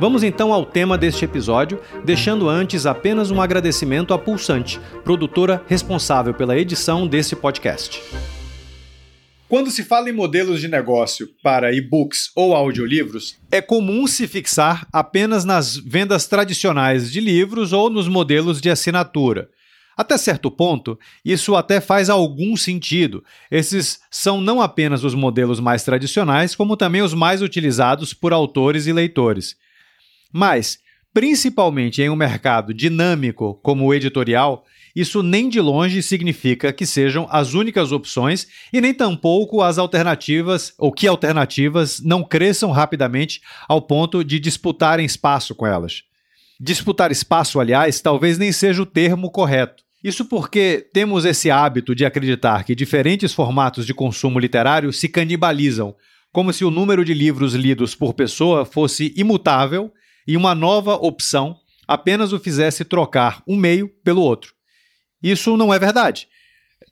[0.00, 6.32] Vamos então ao tema deste episódio, deixando antes apenas um agradecimento à Pulsante, produtora responsável
[6.32, 8.00] pela edição desse podcast.
[9.48, 14.86] Quando se fala em modelos de negócio para e-books ou audiolivros, é comum se fixar
[14.92, 19.48] apenas nas vendas tradicionais de livros ou nos modelos de assinatura.
[19.98, 23.24] Até certo ponto, isso até faz algum sentido.
[23.50, 28.86] Esses são não apenas os modelos mais tradicionais, como também os mais utilizados por autores
[28.86, 29.56] e leitores.
[30.32, 30.78] Mas,
[31.12, 37.26] principalmente em um mercado dinâmico como o editorial, isso nem de longe significa que sejam
[37.28, 43.82] as únicas opções e nem tampouco as alternativas ou que alternativas não cresçam rapidamente ao
[43.82, 46.04] ponto de disputarem espaço com elas.
[46.60, 49.87] Disputar espaço, aliás, talvez nem seja o termo correto.
[50.02, 55.94] Isso porque temos esse hábito de acreditar que diferentes formatos de consumo literário se canibalizam,
[56.32, 59.92] como se o número de livros lidos por pessoa fosse imutável
[60.26, 64.52] e uma nova opção apenas o fizesse trocar um meio pelo outro.
[65.22, 66.28] Isso não é verdade.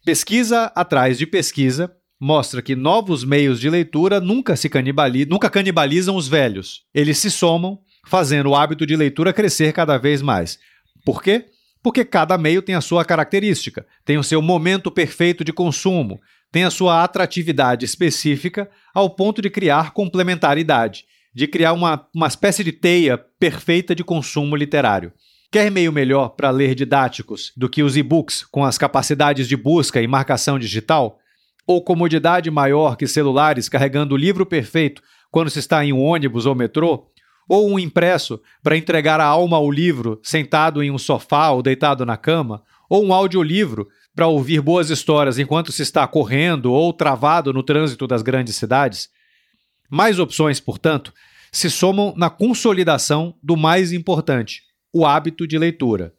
[0.04, 6.16] Pesquisa atrás de pesquisa mostra que novos meios de leitura nunca se canibalizam, nunca canibalizam
[6.16, 6.82] os velhos.
[6.94, 10.58] Eles se somam, fazendo o hábito de leitura crescer cada vez mais.
[11.04, 11.44] Por quê?
[11.86, 16.20] Porque cada meio tem a sua característica, tem o seu momento perfeito de consumo,
[16.50, 22.64] tem a sua atratividade específica ao ponto de criar complementaridade, de criar uma, uma espécie
[22.64, 25.12] de teia perfeita de consumo literário.
[25.48, 30.02] Quer meio melhor para ler didáticos do que os e-books com as capacidades de busca
[30.02, 31.20] e marcação digital?
[31.68, 36.46] Ou comodidade maior que celulares carregando o livro perfeito quando se está em um ônibus
[36.46, 37.12] ou metrô?
[37.48, 42.04] Ou um impresso para entregar a alma ao livro sentado em um sofá ou deitado
[42.04, 42.62] na cama?
[42.88, 48.06] Ou um audiolivro para ouvir boas histórias enquanto se está correndo ou travado no trânsito
[48.06, 49.08] das grandes cidades?
[49.90, 51.12] Mais opções, portanto,
[51.52, 54.62] se somam na consolidação do mais importante,
[54.92, 56.12] o hábito de leitura.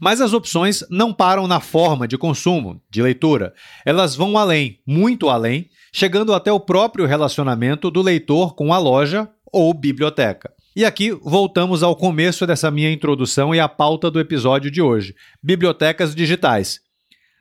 [0.00, 3.52] Mas as opções não param na forma de consumo, de leitura.
[3.84, 9.28] Elas vão além, muito além, chegando até o próprio relacionamento do leitor com a loja
[9.52, 10.52] ou biblioteca.
[10.74, 15.14] E aqui voltamos ao começo dessa minha introdução e à pauta do episódio de hoje:
[15.42, 16.80] bibliotecas digitais.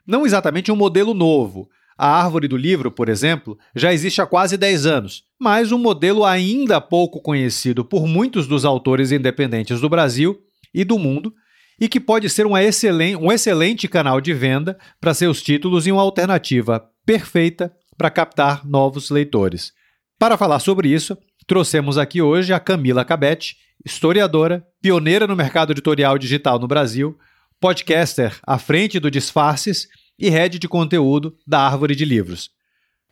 [0.05, 1.69] Não exatamente um modelo novo.
[1.97, 6.23] A árvore do livro, por exemplo, já existe há quase 10 anos, mas um modelo
[6.23, 10.39] ainda pouco conhecido por muitos dos autores independentes do Brasil
[10.73, 11.33] e do mundo,
[11.79, 15.91] e que pode ser um excelente, um excelente canal de venda para seus títulos e
[15.91, 19.73] uma alternativa perfeita para captar novos leitores.
[20.19, 26.17] Para falar sobre isso, trouxemos aqui hoje a Camila Cabete, historiadora, pioneira no mercado editorial
[26.17, 27.17] digital no Brasil,
[27.59, 29.87] podcaster à frente do Disfarces
[30.19, 32.51] e head de conteúdo da Árvore de Livros.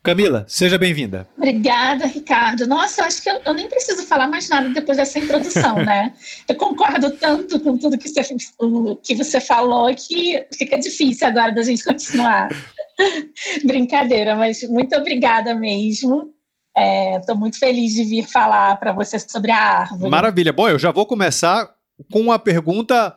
[0.03, 1.28] Camila, seja bem-vinda.
[1.35, 2.68] Obrigada, Ricardo.
[2.68, 6.13] Nossa, eu acho que eu, eu, nem preciso falar mais nada depois dessa introdução, né?
[6.47, 8.22] Eu concordo tanto com tudo que você,
[9.01, 12.50] que você falou que fica difícil agora da gente continuar.
[13.66, 16.34] Brincadeira, mas muito obrigada mesmo.
[16.78, 20.12] Estou é, muito feliz de vir falar para você sobre a árvore.
[20.12, 20.52] Maravilha.
[20.52, 21.74] Bom, eu já vou começar
[22.12, 23.16] com uma pergunta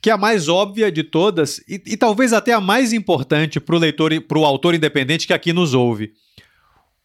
[0.00, 3.76] que é a mais óbvia de todas e, e talvez até a mais importante para
[3.76, 6.12] o leitor e para o autor independente que aqui nos ouve.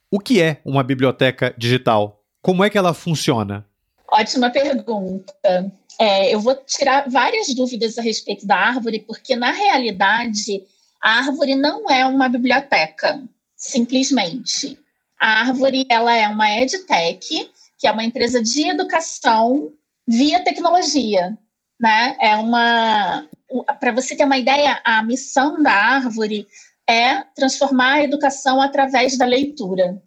[0.09, 2.23] O que é uma biblioteca digital?
[2.41, 3.65] Como é que ela funciona?
[4.09, 5.33] Ótima pergunta.
[5.99, 10.63] É, eu vou tirar várias dúvidas a respeito da árvore, porque na realidade
[11.01, 13.21] a árvore não é uma biblioteca,
[13.55, 14.77] simplesmente.
[15.23, 19.71] A árvore ela é uma edtech, que é uma empresa de educação
[20.05, 21.37] via tecnologia
[21.83, 22.15] né?
[22.21, 23.27] É uma
[23.79, 26.47] para você ter uma ideia, a missão da árvore
[26.89, 30.01] é transformar a educação através da leitura.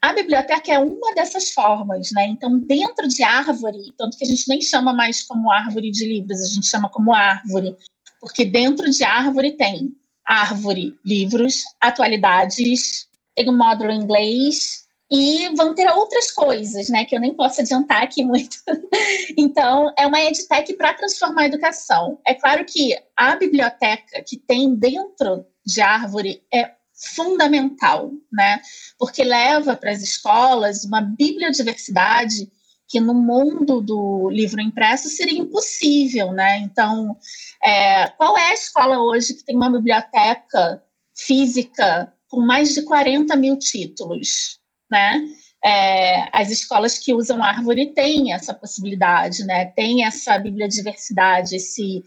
[0.00, 2.26] A biblioteca é uma dessas formas, né?
[2.28, 6.40] Então, dentro de árvore, tanto que a gente nem chama mais como árvore de livros,
[6.40, 7.76] a gente chama como árvore,
[8.18, 9.94] porque dentro de árvore tem
[10.24, 17.20] árvore, livros, atualidades, tem o módulo inglês, e vão ter outras coisas, né, que eu
[17.20, 18.56] nem posso adiantar aqui muito.
[19.36, 22.18] então, é uma edtech para transformar a educação.
[22.26, 26.72] É claro que a biblioteca que tem dentro de árvore é
[27.14, 28.60] fundamental, né,
[28.98, 32.50] porque leva para as escolas uma bibliodiversidade
[32.88, 36.58] que no mundo do livro impresso seria impossível, né?
[36.58, 37.16] Então,
[37.64, 40.82] é, qual é a escola hoje que tem uma biblioteca
[41.16, 44.58] física com mais de 40 mil títulos,
[44.90, 45.24] né?
[45.64, 49.66] É, as escolas que usam árvore têm essa possibilidade, né?
[49.66, 52.02] Tem essa bibliodiversidade, esse,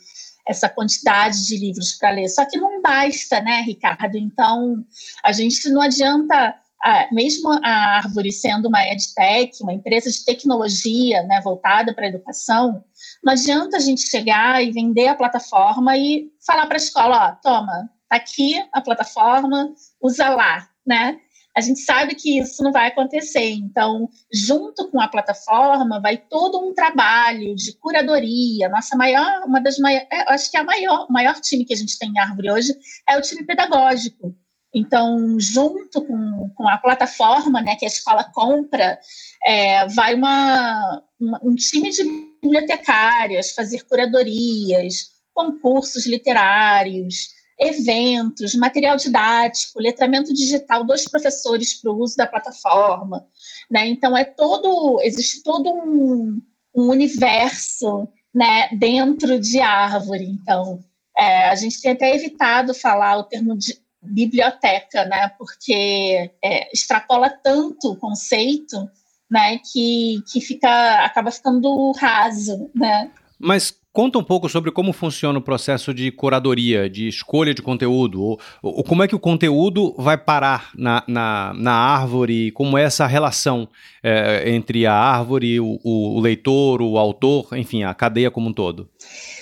[0.47, 2.29] essa quantidade de livros para ler.
[2.29, 4.15] Só que não basta, né, Ricardo?
[4.17, 4.85] Então,
[5.23, 11.23] a gente não adianta ah, mesmo a Árvore sendo uma edtech, uma empresa de tecnologia
[11.23, 12.83] né, voltada para a educação,
[13.23, 17.31] não adianta a gente chegar e vender a plataforma e falar para a escola, ó,
[17.41, 21.19] toma, aqui a plataforma, usa lá, né?
[21.55, 23.49] A gente sabe que isso não vai acontecer.
[23.49, 28.69] Então, junto com a plataforma, vai todo um trabalho de curadoria.
[28.69, 31.77] Nossa maior, uma das maiores, é, acho que é a maior, maior time que a
[31.77, 32.75] gente tem em Árvore hoje
[33.09, 34.35] é o time pedagógico
[34.73, 38.99] então, junto com, com a plataforma né, que a escola compra,
[39.45, 42.03] é, vai uma, uma, um time de
[42.41, 52.15] bibliotecárias fazer curadorias, concursos literários, eventos, material didático, letramento digital dos professores para o uso
[52.15, 53.25] da plataforma.
[53.69, 53.87] Né?
[53.87, 56.41] Então, é todo, existe todo um,
[56.75, 60.25] um universo né, dentro de árvore.
[60.25, 60.79] Então,
[61.17, 65.29] é, a gente tem até evitado falar o termo de biblioteca, né?
[65.37, 68.89] Porque é, extrapola tanto o conceito,
[69.29, 69.59] né?
[69.71, 73.11] Que, que fica, acaba ficando raso, né?
[73.39, 78.21] Mas conta um pouco sobre como funciona o processo de curadoria, de escolha de conteúdo,
[78.21, 82.83] ou, ou como é que o conteúdo vai parar na, na, na árvore, como é
[82.83, 83.67] essa relação
[84.03, 88.87] é, entre a árvore, o, o, leitor, o autor, enfim, a cadeia como um todo.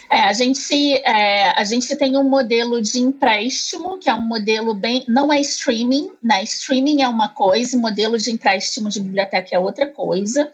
[0.09, 4.73] É, a gente, é, a gente tem um modelo de empréstimo, que é um modelo
[4.73, 5.03] bem.
[5.05, 6.41] Não é streaming, né?
[6.43, 10.49] Streaming é uma coisa, modelo de empréstimo de biblioteca é outra coisa.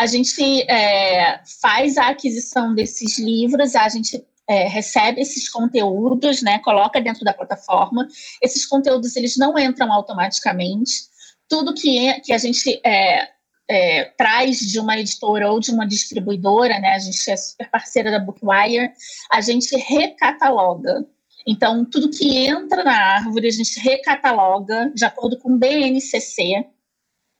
[0.00, 6.58] A gente é, faz a aquisição desses livros, a gente é, recebe esses conteúdos, né,
[6.60, 8.08] coloca dentro da plataforma.
[8.40, 11.02] Esses conteúdos eles não entram automaticamente.
[11.46, 13.28] Tudo que, que a gente é,
[13.68, 16.94] é, traz de uma editora ou de uma distribuidora, né?
[16.94, 18.92] A gente é super parceira da Bookwire,
[19.30, 21.06] a gente recataloga.
[21.46, 26.64] Então, tudo que entra na árvore, a gente recataloga de acordo com o BNCC.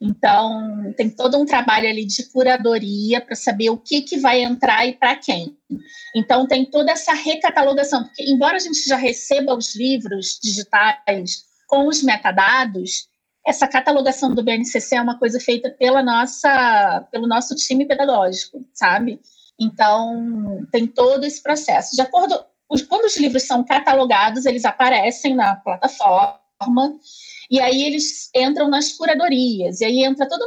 [0.00, 4.86] Então, tem todo um trabalho ali de curadoria para saber o que, que vai entrar
[4.86, 5.54] e para quem.
[6.16, 11.86] Então, tem toda essa recatalogação, porque, embora a gente já receba os livros digitais com
[11.86, 13.08] os metadados,
[13.46, 19.20] essa catalogação do BNCC é uma coisa feita pela nossa, pelo nosso time pedagógico, sabe?
[19.58, 21.94] Então, tem todo esse processo.
[21.94, 22.42] De acordo,
[22.88, 26.38] quando os livros são catalogados, eles aparecem na plataforma,
[27.50, 30.46] e aí eles entram nas curadorias, e aí entra todo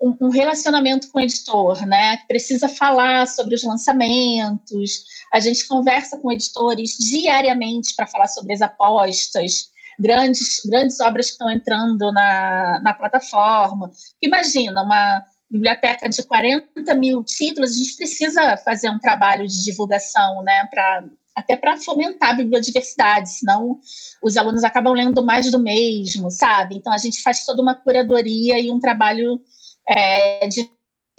[0.00, 2.18] um, relacionamento com o editor, né?
[2.28, 8.62] Precisa falar sobre os lançamentos, a gente conversa com editores diariamente para falar sobre as
[8.62, 13.90] apostas, grandes, grandes obras que estão entrando na, na plataforma.
[14.22, 20.42] Imagina, uma biblioteca de 40 mil títulos, a gente precisa fazer um trabalho de divulgação,
[20.42, 21.04] né, para
[21.36, 23.78] até para fomentar a bibliodiversidade, senão
[24.22, 26.76] os alunos acabam lendo mais do mesmo, sabe?
[26.76, 29.38] Então a gente faz toda uma curadoria e um trabalho
[29.86, 30.68] é, de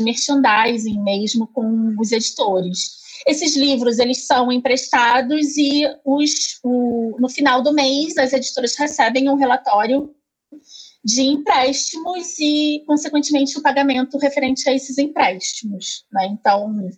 [0.02, 2.98] merchandising mesmo com os editores.
[3.28, 9.30] Esses livros eles são emprestados e os, o, no final do mês as editoras recebem
[9.30, 10.14] um relatório
[11.04, 16.06] de empréstimos e, consequentemente, o pagamento referente a esses empréstimos.
[16.12, 16.28] Né?
[16.32, 16.90] Então,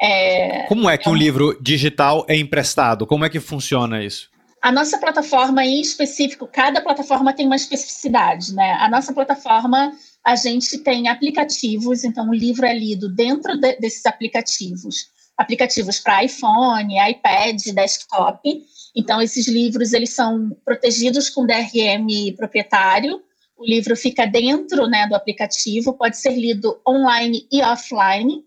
[0.00, 3.06] é, como é que um livro digital é emprestado?
[3.06, 4.30] Como é que funciona isso?
[4.60, 8.76] A nossa plataforma em específico, cada plataforma tem uma especificidade, né?
[8.80, 9.92] A nossa plataforma,
[10.24, 16.24] a gente tem aplicativos, então o livro é lido dentro de, desses aplicativos aplicativos para
[16.24, 18.62] iPhone, iPad, desktop.
[18.94, 23.20] Então, esses livros eles são protegidos com DRM proprietário.
[23.56, 28.44] O livro fica dentro né, do aplicativo, pode ser lido online e offline.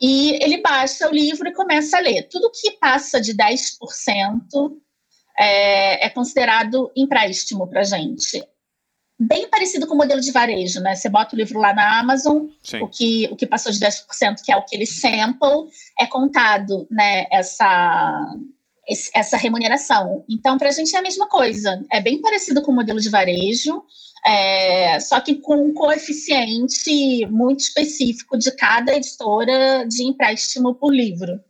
[0.00, 2.28] E ele baixa o livro e começa a ler.
[2.28, 3.76] Tudo que passa de 10%
[5.38, 8.46] é, é considerado empréstimo para a gente
[9.18, 10.94] bem parecido com o modelo de varejo, né?
[10.94, 12.46] Você bota o livro lá na Amazon,
[12.80, 16.86] o que, o que passou de 10%, que é o que ele sample, é contado,
[16.90, 17.26] né?
[17.32, 18.34] Essa,
[19.14, 20.24] essa remuneração.
[20.28, 21.82] Então, para a gente é a mesma coisa.
[21.90, 23.82] É bem parecido com o modelo de varejo,
[24.26, 31.40] é, só que com um coeficiente muito específico de cada editora de empréstimo por livro.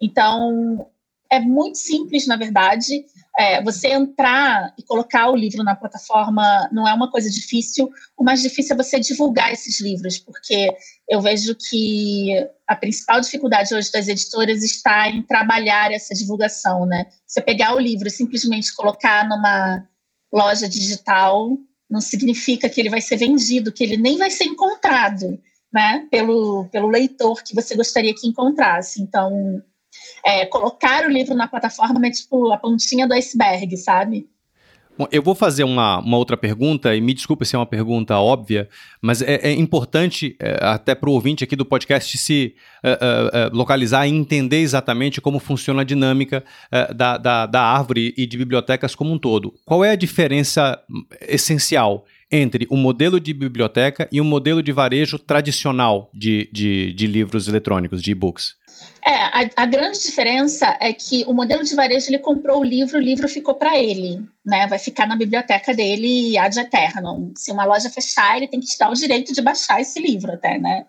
[0.00, 0.88] Então,
[1.30, 3.04] é muito simples, na verdade.
[3.38, 7.90] É, você entrar e colocar o livro na plataforma não é uma coisa difícil.
[8.16, 10.74] O mais difícil é você divulgar esses livros, porque
[11.06, 12.30] eu vejo que
[12.66, 17.04] a principal dificuldade hoje das editoras está em trabalhar essa divulgação, né?
[17.26, 19.86] Você pegar o livro e simplesmente colocar numa
[20.32, 21.58] loja digital
[21.94, 25.40] não significa que ele vai ser vendido, que ele nem vai ser encontrado,
[25.72, 26.08] né?
[26.10, 29.00] Pelo, pelo leitor que você gostaria que encontrasse.
[29.00, 29.62] Então,
[30.26, 34.28] é, colocar o livro na plataforma é tipo a pontinha do iceberg, sabe?
[34.96, 38.16] Bom, eu vou fazer uma, uma outra pergunta, e me desculpe se é uma pergunta
[38.16, 38.68] óbvia,
[39.02, 42.96] mas é, é importante, é, até para o ouvinte aqui do podcast, se é, é,
[43.40, 46.44] é, localizar e entender exatamente como funciona a dinâmica
[46.94, 49.54] da, da, da árvore e de bibliotecas como um todo.
[49.64, 50.80] Qual é a diferença
[51.22, 57.06] essencial entre o modelo de biblioteca e o modelo de varejo tradicional de, de, de
[57.06, 58.54] livros eletrônicos, de e-books?
[59.04, 62.98] É, a, a, grande diferença é que o modelo de varejo ele comprou o livro,
[62.98, 64.66] o livro ficou para ele, né?
[64.66, 67.32] Vai ficar na biblioteca dele ad eternum.
[67.36, 70.32] Se uma loja fechar, ele tem que te dar o direito de baixar esse livro
[70.32, 70.86] até, né?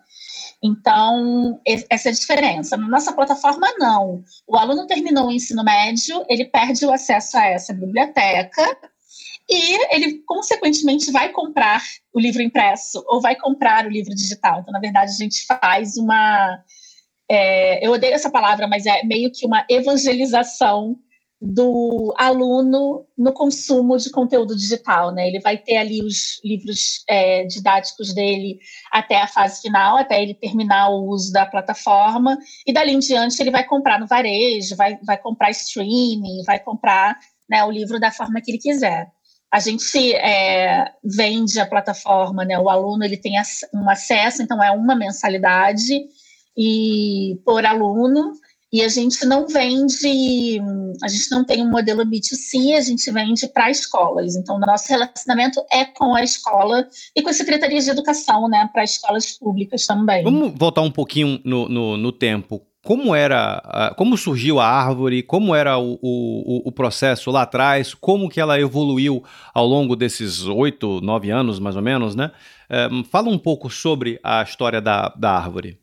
[0.62, 1.60] Então,
[1.90, 2.76] essa é a diferença.
[2.76, 4.24] Na nossa plataforma, não.
[4.46, 8.64] O aluno terminou o ensino médio, ele perde o acesso a essa biblioteca,
[9.48, 14.60] e ele, consequentemente, vai comprar o livro impresso ou vai comprar o livro digital.
[14.60, 16.58] Então, na verdade, a gente faz uma.
[17.28, 20.96] É, eu odeio essa palavra, mas é meio que uma evangelização
[21.40, 25.28] do aluno no consumo de conteúdo digital, né?
[25.28, 28.58] Ele vai ter ali os livros é, didáticos dele
[28.90, 33.40] até a fase final, até ele terminar o uso da plataforma, e dali em diante
[33.40, 37.18] ele vai comprar no varejo, vai, vai comprar streaming, vai comprar
[37.48, 39.08] né, o livro da forma que ele quiser
[39.52, 42.58] a gente é, vende a plataforma, né?
[42.58, 43.34] O aluno ele tem
[43.72, 46.04] um acesso, então é uma mensalidade
[46.56, 48.32] e por aluno.
[48.72, 50.60] E a gente não vende,
[51.02, 54.34] a gente não tem um modelo B2C, a gente vende para escolas.
[54.34, 58.82] Então, nosso relacionamento é com a escola e com a Secretaria de Educação, né, para
[58.82, 60.24] escolas públicas também.
[60.24, 65.56] Vamos voltar um pouquinho no, no, no tempo como era, como surgiu a árvore, como
[65.56, 71.00] era o, o, o, processo lá atrás, como que ela evoluiu ao longo desses oito,
[71.00, 72.30] nove anos, mais ou menos, né?
[72.70, 75.80] É, fala um pouco sobre a história da, da árvore.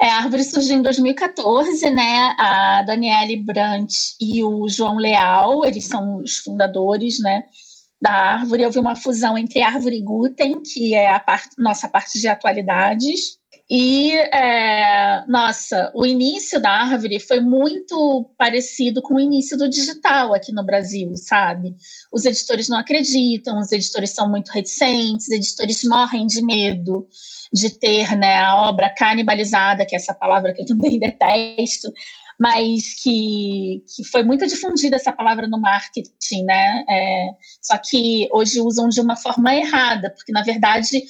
[0.00, 2.34] É, a árvore surgiu em 2014, né?
[2.38, 7.44] A Daniele Brandt e o João Leal, eles são os fundadores, né?
[8.00, 11.22] Da árvore, houve uma fusão entre árvore e Guten, que é a
[11.58, 13.40] nossa parte de atualidades,
[13.70, 20.34] e, é, nossa, o início da árvore foi muito parecido com o início do digital
[20.34, 21.76] aqui no Brasil, sabe?
[22.12, 27.06] Os editores não acreditam, os editores são muito reticentes, os editores morrem de medo
[27.52, 31.92] de ter né, a obra canibalizada, que é essa palavra que eu também detesto,
[32.38, 36.84] mas que, que foi muito difundida essa palavra no marketing, né?
[36.88, 37.28] É,
[37.60, 41.02] só que hoje usam de uma forma errada, porque, na verdade,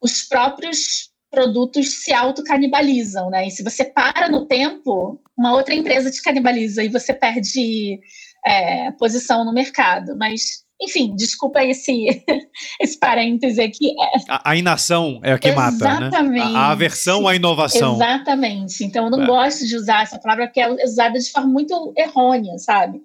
[0.00, 3.46] os próprios produtos se autocanibalizam, né?
[3.46, 8.00] E se você para no tempo, uma outra empresa te canibaliza e você perde
[8.44, 10.16] é, posição no mercado.
[10.16, 12.24] Mas, enfim, desculpa esse,
[12.80, 13.90] esse parêntese aqui.
[13.90, 14.32] É.
[14.32, 16.12] A, a, inação é a que Exatamente.
[16.12, 16.40] mata, né?
[16.40, 17.96] A, a aversão à inovação.
[17.96, 18.84] Exatamente.
[18.84, 19.26] Então, eu não é.
[19.26, 23.00] gosto de usar essa palavra porque é usada de forma muito errônea, sabe?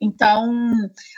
[0.00, 0.50] Então,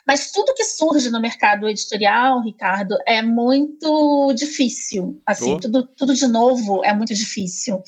[0.05, 5.23] mas tudo que surge no mercado editorial, Ricardo, é muito difícil.
[5.25, 5.61] Assim, oh.
[5.61, 7.81] tudo, tudo de novo é muito difícil.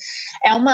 [0.44, 0.72] É uma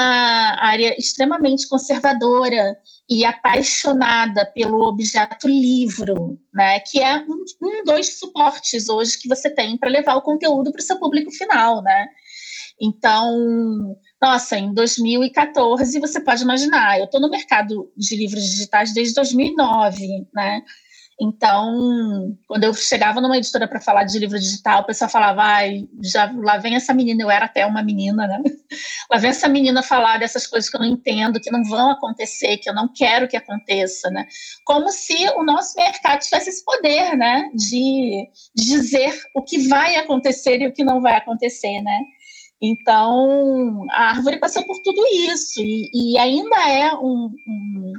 [0.60, 2.76] área extremamente conservadora
[3.08, 6.78] e apaixonada pelo objeto livro, né?
[6.80, 10.80] Que é um, um dos suportes hoje que você tem para levar o conteúdo para
[10.80, 12.08] o seu público final, né?
[12.80, 19.14] Então, nossa, em 2014, você pode imaginar, eu estou no mercado de livros digitais desde
[19.14, 20.62] 2009, né?
[21.22, 25.86] Então, quando eu chegava numa editora para falar de livro digital, o pessoal falava, ai,
[26.02, 28.40] já lá vem essa menina, eu era até uma menina, né?
[29.10, 32.56] Lá vem essa menina falar dessas coisas que eu não entendo, que não vão acontecer,
[32.56, 34.26] que eu não quero que aconteça, né?
[34.64, 37.50] Como se o nosso mercado tivesse esse poder, né?
[37.52, 42.00] De, dizer o que vai acontecer e o que não vai acontecer, né?
[42.62, 47.92] Então, a árvore passou por tudo isso, e, e ainda é um, um,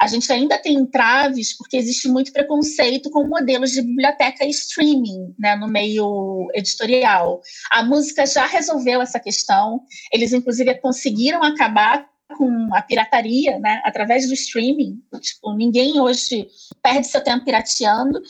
[0.00, 5.34] A gente ainda tem entraves, porque existe muito preconceito com modelos de biblioteca e streaming
[5.36, 7.40] né, no meio editorial.
[7.70, 9.80] A música já resolveu essa questão,
[10.12, 15.00] eles, inclusive, conseguiram acabar com a pirataria, né, através do streaming.
[15.20, 16.46] Tipo, ninguém hoje
[16.82, 18.20] perde seu tempo pirateando.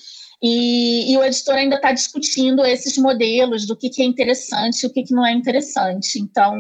[0.43, 4.87] E, e o editor ainda está discutindo esses modelos do que, que é interessante e
[4.87, 6.19] o que, que não é interessante.
[6.19, 6.55] Então,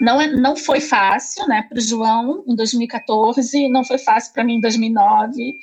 [0.00, 4.44] Não, é, não foi fácil, né, para o João em 2014, não foi fácil para
[4.44, 5.54] mim em 2009,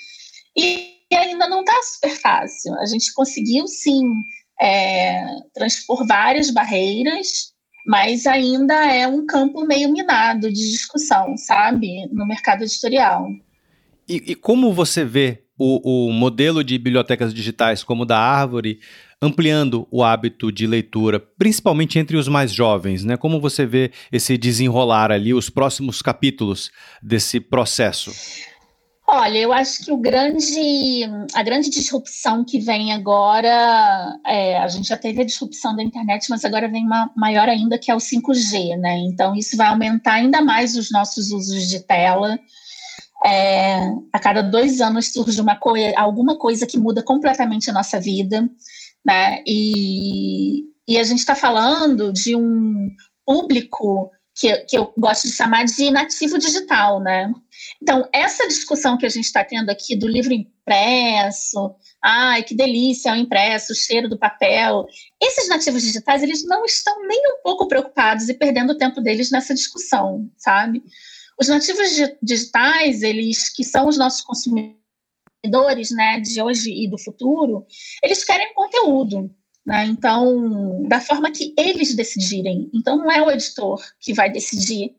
[0.56, 2.74] e ainda não está super fácil.
[2.76, 4.10] A gente conseguiu, sim,
[4.60, 7.52] é, transpor várias barreiras,
[7.86, 13.28] mas ainda é um campo meio minado de discussão, sabe, no mercado editorial.
[14.08, 18.80] E, e como você vê o, o modelo de bibliotecas digitais como o da Árvore
[19.22, 23.16] ampliando o hábito de leitura, principalmente entre os mais jovens, né?
[23.16, 26.72] Como você vê esse desenrolar ali, os próximos capítulos
[27.04, 28.12] desse processo?
[29.08, 31.04] Olha, eu acho que o grande,
[31.36, 36.28] a grande disrupção que vem agora, é, a gente já teve a disrupção da internet,
[36.30, 38.98] mas agora vem uma maior ainda, que é o 5G, né?
[39.00, 42.40] Então, isso vai aumentar ainda mais os nossos usos de tela.
[43.26, 48.00] É, a cada dois anos surge uma coisa, alguma coisa que muda completamente a nossa
[48.00, 48.50] vida
[49.06, 49.44] né?
[49.46, 52.90] E, e a gente está falando de um
[53.26, 57.32] público que, que eu gosto de chamar de nativo digital, né?
[57.82, 63.12] Então, essa discussão que a gente está tendo aqui do livro impresso, ai, que delícia
[63.14, 64.86] o impresso, o cheiro do papel,
[65.22, 69.30] esses nativos digitais, eles não estão nem um pouco preocupados e perdendo o tempo deles
[69.32, 70.82] nessa discussão, sabe?
[71.42, 71.90] Os nativos
[72.22, 77.66] digitais, eles que são os nossos consumidores, né, de hoje e do futuro,
[78.04, 79.34] eles querem conteúdo.
[79.66, 79.86] Né?
[79.86, 82.70] Então, da forma que eles decidirem.
[82.72, 84.96] Então, não é o editor que vai decidir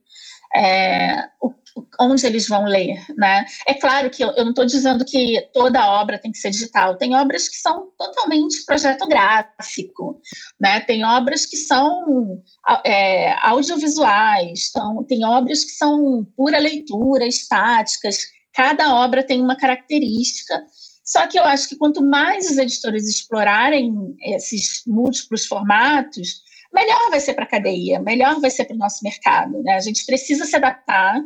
[0.55, 1.53] é, o,
[2.01, 3.05] onde eles vão ler.
[3.17, 3.45] Né?
[3.67, 6.97] É claro que eu, não estou dizendo que toda obra tem que ser digital.
[6.97, 10.21] Tem obras que são totalmente projeto gráfico.
[10.61, 10.81] Né?
[10.81, 12.43] Tem obras que são
[12.85, 14.69] é, audiovisuais.
[14.71, 18.19] Então, tem obras que são pura leitura, estáticas
[18.55, 20.63] Cada obra tem uma característica.
[21.05, 23.93] Só que eu acho que quanto mais os editores explorarem
[24.35, 29.03] esses múltiplos formatos, melhor vai ser para a cadeia, melhor vai ser para o nosso
[29.03, 29.63] mercado.
[29.63, 29.75] Né?
[29.75, 31.21] A gente precisa se adaptar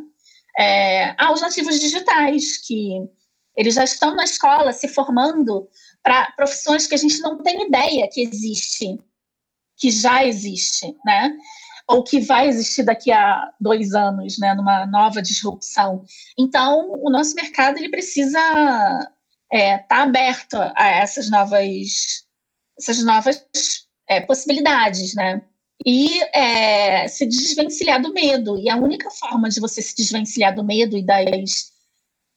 [0.58, 3.08] é, aos nativos digitais, que
[3.56, 5.68] eles já estão na escola se formando
[6.02, 8.98] para profissões que a gente não tem ideia que existe,
[9.76, 11.36] que já existe, né?
[11.88, 16.04] ou que vai existir daqui a dois anos, né, numa nova disrupção.
[16.36, 19.12] Então, o nosso mercado ele precisa estar
[19.52, 22.26] é, tá aberto a essas novas,
[22.78, 23.44] essas novas
[24.08, 25.42] é, possibilidades, né?
[25.84, 28.58] E é, se desvencilhar do medo.
[28.58, 31.72] E a única forma de você se desvencilhar do medo e das,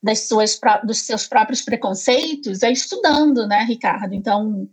[0.02, 4.14] das suas, dos seus próprios preconceitos é estudando, né, Ricardo?
[4.14, 4.70] Então,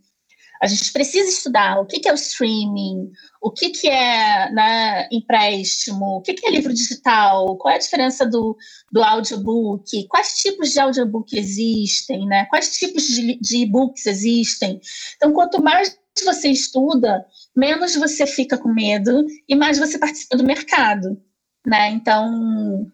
[0.60, 3.10] a gente precisa estudar o que, que é o streaming,
[3.42, 7.80] o que, que é né, empréstimo, o que, que é livro digital, qual é a
[7.80, 8.56] diferença do,
[8.90, 14.80] do audiobook, quais tipos de audiobook existem, né, quais tipos de, de e-books existem.
[15.16, 17.24] Então, quanto mais você estuda,
[17.54, 21.20] menos você fica com medo e mais você participa do mercado.
[21.64, 21.90] Né?
[21.90, 22.86] Então,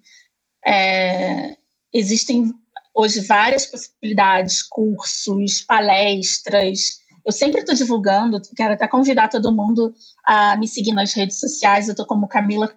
[0.64, 1.56] é,
[1.92, 2.52] existem
[2.94, 10.56] hoje várias possibilidades, cursos, palestras, eu sempre estou divulgando, quero até convidar todo mundo a
[10.56, 11.87] me seguir nas redes sociais.
[11.87, 12.72] Eu estou como Camila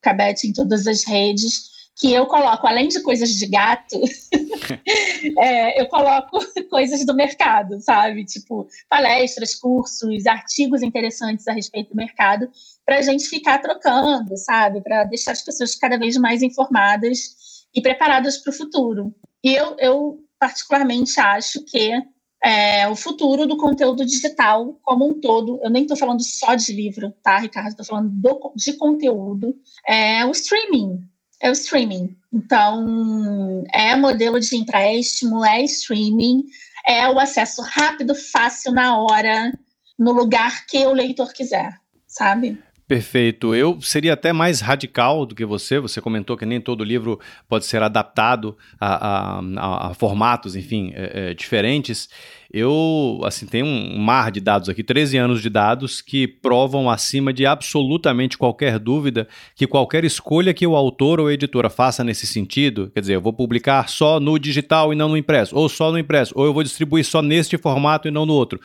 [0.00, 4.00] Cabete em todas as redes, que eu coloco, além de coisas de gato,
[5.38, 8.24] é, eu coloco coisas do mercado, sabe?
[8.24, 12.50] Tipo, palestras, cursos, artigos interessantes a respeito do mercado,
[12.84, 14.80] para a gente ficar trocando, sabe?
[14.80, 19.14] Para deixar as pessoas cada vez mais informadas e preparadas para o futuro.
[19.42, 21.92] E eu, eu, particularmente, acho que
[22.44, 25.58] é, o futuro do conteúdo digital como um todo.
[25.62, 27.70] Eu nem estou falando só de livro, tá, Ricardo?
[27.70, 29.56] Estou falando do, de conteúdo.
[29.86, 31.00] É o streaming.
[31.40, 32.16] É o streaming.
[32.32, 36.44] Então, é modelo de empréstimo, é streaming,
[36.86, 39.52] é o acesso rápido, fácil, na hora,
[39.98, 42.62] no lugar que o leitor quiser, sabe?
[42.86, 43.54] Perfeito.
[43.54, 45.80] Eu seria até mais radical do que você.
[45.80, 47.18] Você comentou que nem todo livro
[47.48, 52.10] pode ser adaptado a, a, a formatos, enfim, é, é, diferentes.
[52.52, 57.32] Eu, assim, tenho um mar de dados aqui, 13 anos de dados, que provam acima
[57.32, 62.26] de absolutamente qualquer dúvida que qualquer escolha que o autor ou a editora faça nesse
[62.26, 65.90] sentido, quer dizer, eu vou publicar só no digital e não no impresso, ou só
[65.90, 68.60] no impresso, ou eu vou distribuir só neste formato e não no outro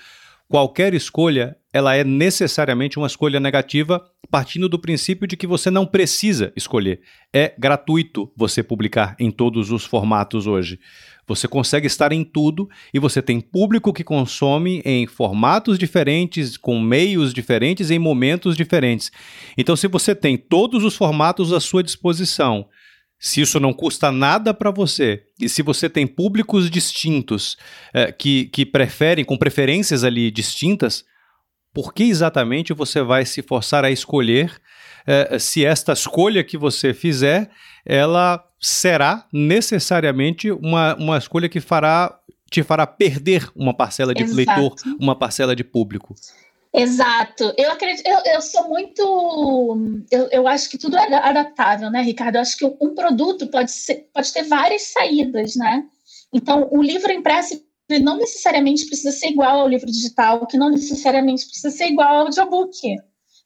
[0.50, 5.86] qualquer escolha ela é necessariamente uma escolha negativa, partindo do princípio de que você não
[5.86, 7.02] precisa escolher.
[7.32, 10.80] É gratuito você publicar em todos os formatos hoje.
[11.28, 16.82] Você consegue estar em tudo e você tem público que consome em formatos diferentes, com
[16.82, 19.12] meios diferentes, em momentos diferentes.
[19.56, 22.68] Então, se você tem todos os formatos à sua disposição,
[23.20, 27.58] se isso não custa nada para você e se você tem públicos distintos
[27.94, 31.04] é, que, que preferem, com preferências ali distintas,
[31.74, 34.60] por que exatamente você vai se forçar a escolher
[35.06, 37.50] é, se esta escolha que você fizer,
[37.86, 42.16] ela será necessariamente uma, uma escolha que fará
[42.50, 44.36] te fará perder uma parcela de Exato.
[44.36, 46.16] leitor, uma parcela de público.
[46.74, 47.52] Exato.
[47.58, 50.06] Eu acredito, eu, eu sou muito.
[50.12, 52.36] Eu, eu acho que tudo é adaptável, né, Ricardo?
[52.36, 55.84] Eu acho que um produto pode, ser, pode ter várias saídas, né?
[56.34, 57.60] Então, o livro impresso
[58.04, 62.26] não necessariamente precisa ser igual ao livro digital, que não necessariamente precisa ser igual ao
[62.26, 62.78] audiobook,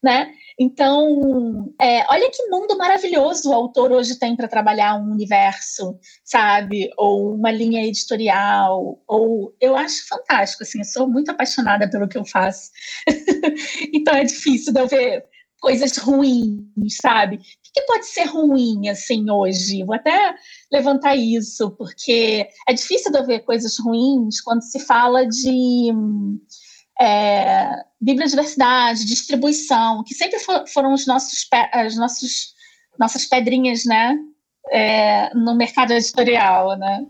[0.03, 0.33] né?
[0.59, 6.89] Então, é, olha que mundo maravilhoso o autor hoje tem para trabalhar um universo, sabe?
[6.97, 12.17] Ou uma linha editorial, ou eu acho fantástico, assim, eu sou muito apaixonada pelo que
[12.17, 12.69] eu faço.
[13.93, 15.25] então é difícil de eu ver
[15.59, 17.37] coisas ruins, sabe?
[17.37, 17.39] O
[17.73, 19.83] que pode ser ruim, assim, hoje?
[19.83, 20.35] Vou até
[20.71, 25.91] levantar isso, porque é difícil de eu ver coisas ruins quando se fala de
[27.03, 32.53] é, bibliodiversidade, distribuição, que sempre for, foram os nossos, as nossos,
[32.97, 34.17] nossas pedrinhas, né,
[34.71, 37.05] é, no mercado editorial, né.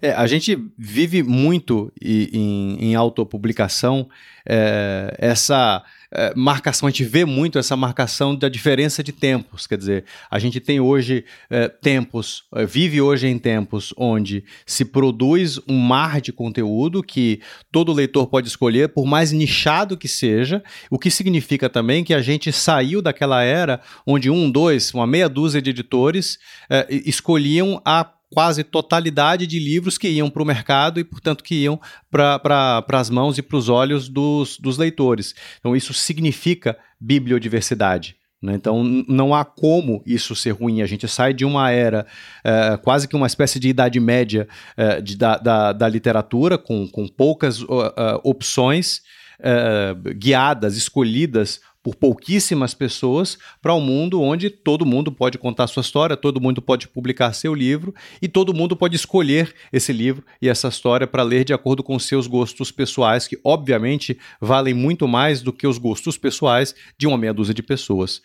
[0.00, 4.08] É, a gente vive muito em, em autopublicação
[4.46, 5.82] é, essa
[6.16, 9.66] é, marcação, a gente vê muito essa marcação da diferença de tempos.
[9.66, 14.84] Quer dizer, a gente tem hoje é, tempos, é, vive hoje em tempos onde se
[14.84, 20.62] produz um mar de conteúdo que todo leitor pode escolher, por mais nichado que seja,
[20.90, 25.28] o que significa também que a gente saiu daquela era onde um, dois, uma meia
[25.28, 26.38] dúzia de editores
[26.70, 31.54] é, escolhiam a quase totalidade de livros que iam para o mercado e, portanto, que
[31.62, 35.34] iam para pra, as mãos e para os olhos dos, dos leitores.
[35.58, 38.16] Então, isso significa bibliodiversidade.
[38.42, 38.54] Né?
[38.54, 40.82] Então, não há como isso ser ruim.
[40.82, 42.06] A gente sai de uma era,
[42.44, 46.86] é, quase que uma espécie de idade média é, de, da, da, da, literatura, com,
[46.88, 49.02] com poucas uh, opções.
[49.38, 55.82] Uh, guiadas, escolhidas por pouquíssimas pessoas para um mundo onde todo mundo pode contar sua
[55.82, 60.48] história, todo mundo pode publicar seu livro e todo mundo pode escolher esse livro e
[60.48, 65.42] essa história para ler de acordo com seus gostos pessoais, que obviamente valem muito mais
[65.42, 68.20] do que os gostos pessoais de uma meia dúzia de pessoas.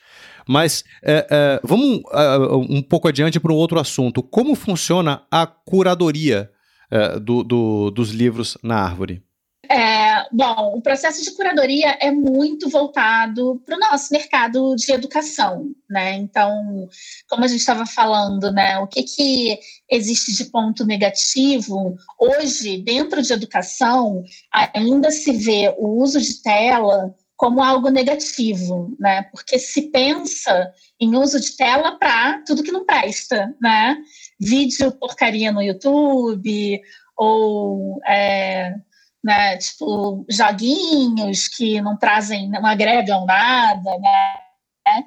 [0.48, 4.24] Mas é, é, vamos é, um pouco adiante para um outro assunto.
[4.24, 6.50] Como funciona a curadoria
[7.22, 9.22] do, do, dos livros na árvore?
[9.70, 15.72] É, bom, o processo de curadoria é muito voltado para o nosso mercado de educação,
[15.90, 16.16] né?
[16.16, 16.88] Então,
[17.30, 18.78] como a gente estava falando, né?
[18.80, 21.96] O que, que existe de ponto negativo?
[22.20, 24.24] Hoje, dentro de educação,
[24.74, 29.24] ainda se vê o uso de tela como algo negativo, né?
[29.32, 33.98] Porque se pensa em uso de tela para tudo que não presta, né?
[34.40, 36.82] Vídeo porcaria no YouTube
[37.18, 38.76] ou é,
[39.24, 39.58] né?
[39.58, 45.04] Tipo, joguinhos que não trazem, não agregam nada, né?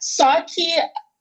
[0.00, 0.66] Só que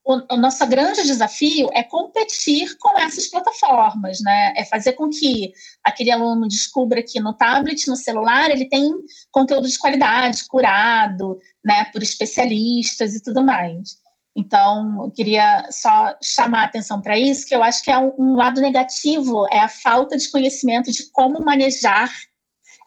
[0.08, 4.54] o, o nosso grande desafio é competir com essas plataformas, né?
[4.56, 5.52] É fazer com que
[5.84, 8.90] aquele aluno descubra que no tablet, no celular, ele tem
[9.32, 13.98] conteúdo de qualidade, curado, né, por especialistas e tudo mais.
[14.38, 18.14] Então, eu queria só chamar a atenção para isso, que eu acho que é um,
[18.20, 22.14] um, lado negativo, é a falta de conhecimento de como manejar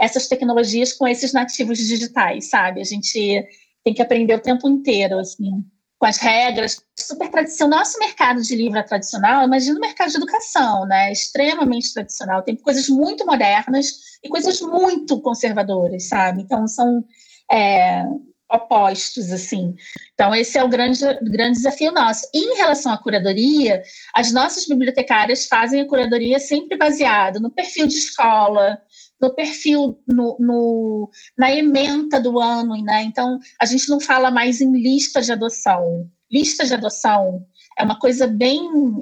[0.01, 2.81] essas tecnologias com esses nativos digitais, sabe?
[2.81, 3.45] A gente
[3.83, 5.65] tem que aprender o tempo inteiro, assim,
[5.99, 7.81] com as regras super tradicional.
[7.81, 11.11] Nosso mercado de livro é tradicional, imagina o mercado de educação, né?
[11.11, 12.45] Extremamente tradicional.
[12.45, 13.89] Tem coisas muito modernas
[14.23, 16.43] e coisas muito conservadoras, sabe?
[16.43, 17.05] Então, são...
[17.51, 18.05] É,
[18.51, 19.75] opostos, assim.
[20.15, 22.29] Então, esse é o grande, grande desafio nosso.
[22.35, 23.83] E em relação à curadoria,
[24.15, 28.79] as nossas bibliotecárias fazem a curadoria sempre baseada no perfil de escola,
[29.21, 33.03] no perfil, no, no, na ementa do ano, né?
[33.03, 36.11] Então, a gente não fala mais em lista de adoção.
[36.31, 37.47] Lista de adoção
[37.79, 38.61] é uma coisa bem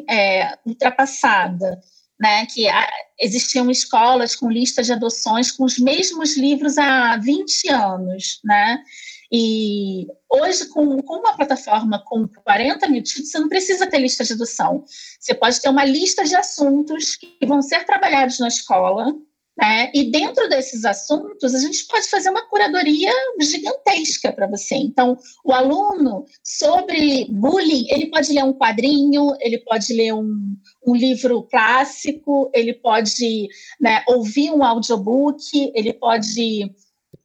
[0.09, 1.81] é, ultrapassada,
[2.21, 2.45] né?
[2.47, 2.87] Que a,
[3.19, 8.83] existiam escolas com listas de adoções com os mesmos livros há 20 anos, né?
[9.31, 14.25] E hoje, com, com uma plataforma com 40 mil títulos, você não precisa ter lista
[14.25, 14.85] de adoção.
[15.21, 19.15] Você pode ter uma lista de assuntos que vão ser trabalhados na escola,
[19.59, 19.91] né?
[19.93, 23.11] E dentro desses assuntos, a gente pode fazer uma curadoria
[23.41, 24.77] gigantesca para você.
[24.77, 30.95] Então, o aluno, sobre bullying, ele pode ler um quadrinho, ele pode ler um, um
[30.95, 33.49] livro clássico, ele pode
[33.81, 36.73] né, ouvir um audiobook, ele pode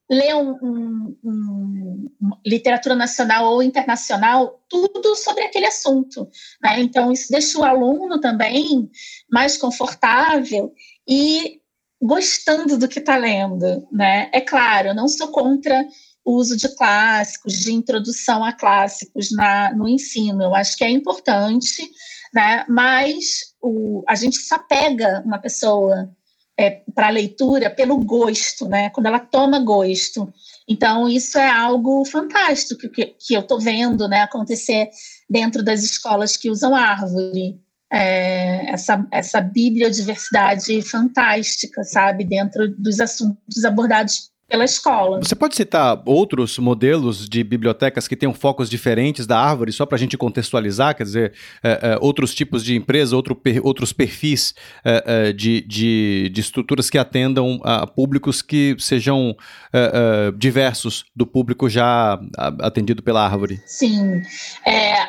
[0.09, 2.09] ler um, um, um,
[2.45, 6.29] literatura nacional ou internacional, tudo sobre aquele assunto.
[6.61, 6.81] Né?
[6.81, 8.89] Então, isso deixa o aluno também
[9.31, 10.73] mais confortável
[11.07, 11.61] e
[12.01, 13.87] gostando do que está lendo.
[13.91, 14.29] Né?
[14.33, 15.87] É claro, eu não sou contra
[16.25, 20.43] o uso de clássicos, de introdução a clássicos na, no ensino.
[20.43, 21.89] Eu acho que é importante,
[22.33, 22.65] né?
[22.67, 26.09] mas o, a gente só pega uma pessoa
[26.57, 28.89] é, para a leitura pelo gosto, né?
[28.91, 30.31] quando ela toma gosto.
[30.67, 34.89] Então, isso é algo fantástico que, que eu estou vendo né, acontecer
[35.29, 37.59] dentro das escolas que usam árvore.
[37.91, 45.17] É, essa, essa bibliodiversidade fantástica, sabe, dentro dos assuntos abordados pela escola.
[45.17, 49.95] Você pode citar outros modelos de bibliotecas que tenham focos diferentes da árvore, só para
[49.95, 54.53] a gente contextualizar, quer dizer, é, é, outros tipos de empresa, outro, per, outros perfis
[54.85, 59.35] é, é, de, de, de, estruturas que atendam a públicos que sejam
[59.73, 62.19] é, é, diversos do público já
[62.59, 63.59] atendido pela árvore?
[63.65, 64.21] Sim.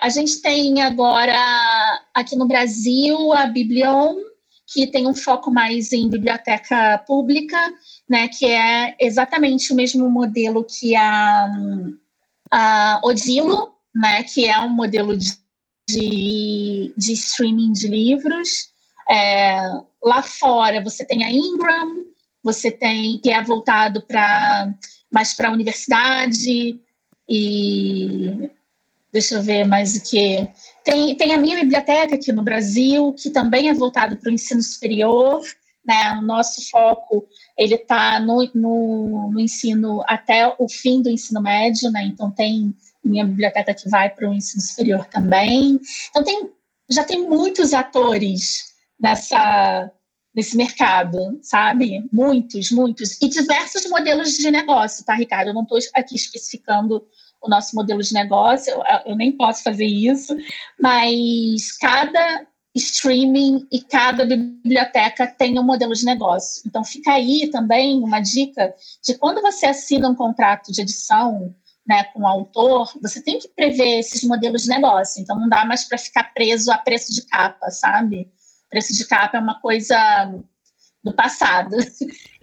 [0.00, 1.36] a gente tem agora,
[2.14, 4.14] aqui no Brasil, a Biblion,
[4.66, 7.58] que tem um foco mais em biblioteca pública,
[8.08, 11.50] né, que é exatamente o mesmo modelo que a,
[12.50, 15.32] a Odilo, né, que é um modelo de,
[15.88, 18.70] de, de streaming de livros.
[19.10, 19.60] É,
[20.02, 22.04] lá fora você tem a Ingram,
[22.42, 24.72] você tem que é voltado para
[25.10, 26.80] mais para a universidade
[27.28, 28.50] e
[29.12, 30.48] deixa eu ver mais o que
[30.84, 34.62] tem, tem a minha biblioteca aqui no Brasil que também é voltado para o ensino
[34.62, 35.42] superior
[35.84, 36.12] né?
[36.18, 41.90] O nosso foco ele está no, no, no, ensino até o fim do ensino médio,
[41.90, 42.04] né?
[42.04, 45.78] Então tem minha biblioteca que vai para o ensino superior também.
[46.08, 46.50] Então tem
[46.90, 49.90] já tem muitos atores nessa
[50.34, 52.04] nesse mercado, sabe?
[52.12, 55.48] Muitos, muitos e diversos modelos de negócio, tá, Ricardo?
[55.48, 57.06] Eu não estou aqui especificando
[57.44, 60.34] o nosso modelo de negócio, eu, eu nem posso fazer isso,
[60.80, 66.62] mas cada streaming e cada biblioteca tem um modelo de negócio.
[66.66, 71.54] Então, fica aí também uma dica de quando você assina um contrato de edição
[71.86, 75.22] né, com o autor, você tem que prever esses modelos de negócio.
[75.22, 78.28] Então, não dá mais para ficar preso a preço de capa, sabe?
[78.70, 79.96] Preço de capa é uma coisa
[81.04, 81.76] do passado.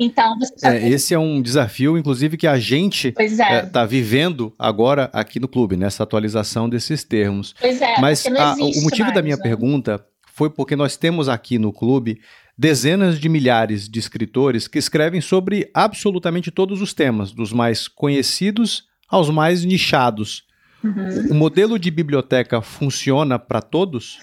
[0.04, 3.58] Então, é, esse é um desafio, inclusive, que a gente está é.
[3.58, 7.54] é, tá vivendo agora aqui no clube, nessa atualização desses termos.
[7.62, 9.44] Pois é, Mas a, o motivo mais, da minha né?
[9.44, 12.20] pergunta foi porque nós temos aqui no clube
[12.58, 18.86] dezenas de milhares de escritores que escrevem sobre absolutamente todos os temas, dos mais conhecidos
[19.08, 20.46] aos mais nichados.
[20.84, 21.28] Uhum.
[21.30, 24.18] O modelo de biblioteca funciona para todos?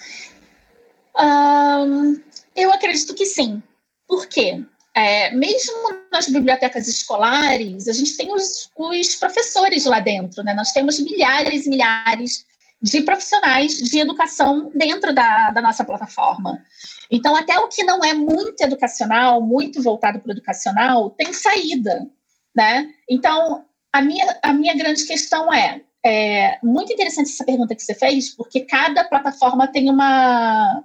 [1.17, 2.21] Um,
[2.57, 3.63] eu acredito que sim.
[4.09, 4.65] Por quê?
[4.95, 5.77] É, mesmo
[6.11, 10.55] nas bibliotecas escolares, a gente tem os, os professores lá dentro, né?
[10.55, 12.47] Nós temos milhares e milhares
[12.81, 16.65] de profissionais de educação dentro da, da nossa plataforma.
[17.11, 22.09] Então, até o que não é muito educacional, muito voltado para o educacional, tem saída,
[22.55, 22.89] né?
[23.09, 27.95] Então, a minha, a minha grande questão é, é muito interessante essa pergunta que você
[27.95, 30.85] fez, porque cada plataforma tem uma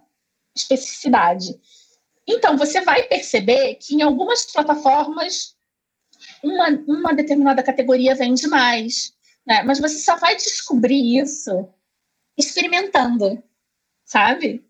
[0.56, 1.60] especificidade.
[2.28, 5.56] Então, você vai perceber que em algumas plataformas
[6.44, 9.14] uma, uma determinada categoria vende mais,
[9.46, 9.64] né?
[9.64, 11.68] mas você só vai descobrir isso
[12.38, 13.42] experimentando,
[14.06, 14.64] sabe?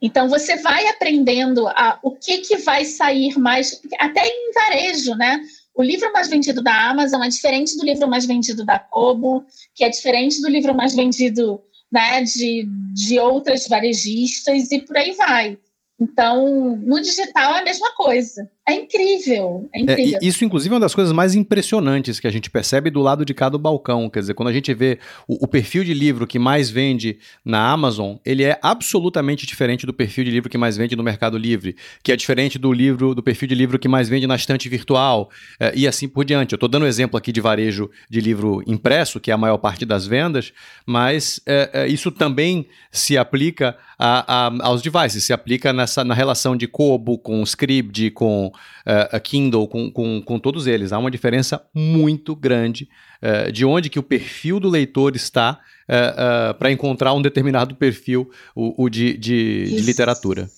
[0.00, 5.40] Então você vai aprendendo a, o que, que vai sair mais, até em varejo, né?
[5.74, 9.82] O livro mais vendido da Amazon é diferente do livro mais vendido da Kobo, que
[9.82, 15.58] é diferente do livro mais vendido né, de, de outras varejistas e por aí vai.
[15.98, 18.50] Então, no digital é a mesma coisa.
[18.66, 20.18] É incrível, é, é incrível.
[20.22, 23.22] É, isso, inclusive, é uma das coisas mais impressionantes que a gente percebe do lado
[23.22, 24.08] de cada balcão.
[24.08, 24.98] Quer dizer, quando a gente vê
[25.28, 29.92] o, o, perfil de livro que mais vende na Amazon, ele é absolutamente diferente do
[29.92, 33.22] perfil de livro que mais vende no Mercado Livre, que é diferente do livro, do
[33.22, 35.28] perfil de livro que mais vende na estante virtual,
[35.60, 36.54] é, e assim por diante.
[36.54, 39.58] Eu estou dando um exemplo aqui de varejo de livro impresso, que é a maior
[39.58, 40.54] parte das vendas,
[40.86, 46.14] mas é, é isso também se aplica a, a, aos devices, se aplica nessa, na
[46.14, 50.92] relação de Kobo com Scribd, com uh, Kindle, com, com, com todos eles.
[50.92, 52.88] Há uma diferença muito grande
[53.22, 57.74] uh, de onde que o perfil do leitor está uh, uh, para encontrar um determinado
[57.74, 60.48] perfil, o, o de, de, de literatura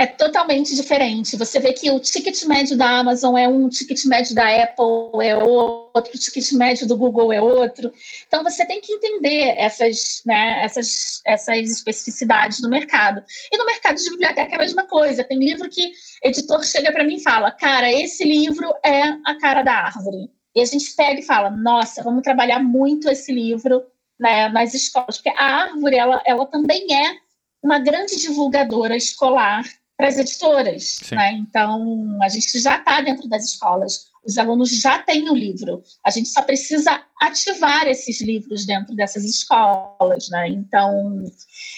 [0.00, 1.36] é totalmente diferente.
[1.36, 5.22] Você vê que o ticket médio da Amazon é um, o ticket médio da Apple
[5.22, 7.92] é outro, o ticket médio do Google é outro.
[8.26, 13.22] Então você tem que entender essas, né, essas, essas especificidades do mercado.
[13.52, 15.22] E no mercado de biblioteca é a mesma coisa.
[15.22, 15.92] Tem livro que
[16.24, 20.30] editor chega para mim e fala: "Cara, esse livro é a cara da árvore".
[20.56, 23.84] E a gente pega e fala: "Nossa, vamos trabalhar muito esse livro
[24.18, 27.18] né, nas escolas, porque a árvore ela, ela também é
[27.62, 29.62] uma grande divulgadora escolar
[30.00, 31.00] para as editoras.
[31.12, 31.32] Né?
[31.34, 36.10] Então, a gente já está dentro das escolas, os alunos já têm o livro, a
[36.10, 40.30] gente só precisa ativar esses livros dentro dessas escolas.
[40.30, 40.48] Né?
[40.48, 41.22] Então,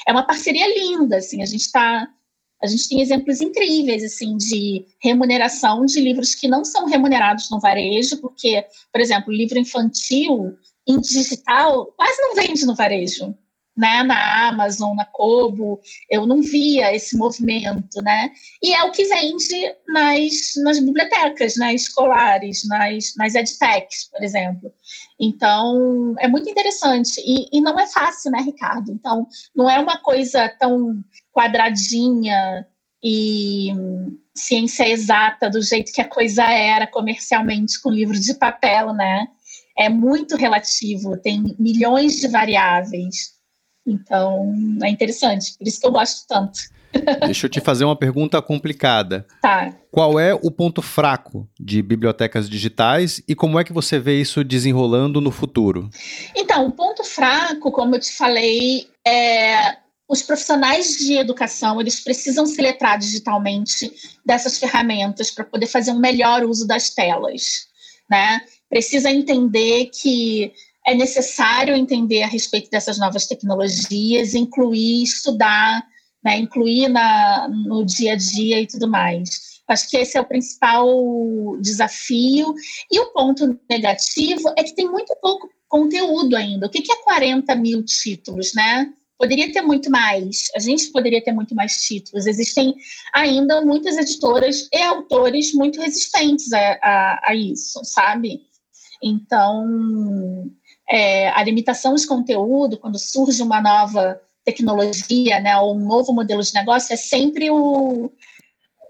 [0.07, 2.09] é uma parceria linda, assim, a gente está.
[2.63, 7.59] A gente tem exemplos incríveis assim de remuneração de livros que não são remunerados no
[7.59, 10.57] varejo, porque, por exemplo, livro infantil
[10.87, 13.35] em digital quase não vende no varejo
[13.83, 18.31] né, na Amazon, na Kobo, eu não via esse movimento, né?
[18.63, 24.73] E é o que vende nas, nas bibliotecas, né, escolares, nas, nas edtechs, por exemplo.
[25.19, 27.21] Então, é muito interessante.
[27.27, 28.93] E, e não é fácil, né, Ricardo?
[28.93, 32.65] Então, não é uma coisa tão quadradinha
[33.03, 33.73] e
[34.33, 39.27] ciência exata do jeito que a coisa era comercialmente com livro de papel, né?
[39.77, 43.42] É muito relativo, tem milhões de variáveis.
[43.87, 46.61] Então, é interessante, por isso que eu gosto tanto.
[47.25, 49.27] Deixa eu te fazer uma pergunta complicada.
[49.41, 49.75] Tá.
[49.91, 54.45] Qual é o ponto fraco de bibliotecas digitais e como é que você vê isso
[54.45, 55.89] desenrolando no futuro?
[56.37, 59.77] Então, o ponto fraco, como eu te falei, é
[60.09, 63.91] os profissionais de educação eles precisam se letrar digitalmente
[64.25, 67.67] dessas ferramentas para poder fazer um melhor uso das telas,
[68.11, 68.43] né?
[68.69, 70.53] Precisa entender que
[70.87, 75.85] é necessário entender a respeito dessas novas tecnologias, incluir, estudar,
[76.25, 79.53] né, incluir na, no dia a dia e tudo mais.
[79.69, 80.87] Acho que esse é o principal
[81.61, 82.55] desafio.
[82.91, 86.67] E o ponto negativo é que tem muito pouco conteúdo ainda.
[86.67, 88.93] O que é 40 mil títulos, né?
[89.19, 92.27] Poderia ter muito mais, a gente poderia ter muito mais títulos.
[92.27, 92.75] Existem
[93.15, 98.41] ainda muitas editoras e autores muito resistentes a, a, a isso, sabe?
[99.01, 100.51] Então,
[100.93, 106.43] é, a limitação de conteúdo, quando surge uma nova tecnologia, né, ou um novo modelo
[106.43, 108.13] de negócio, é sempre o,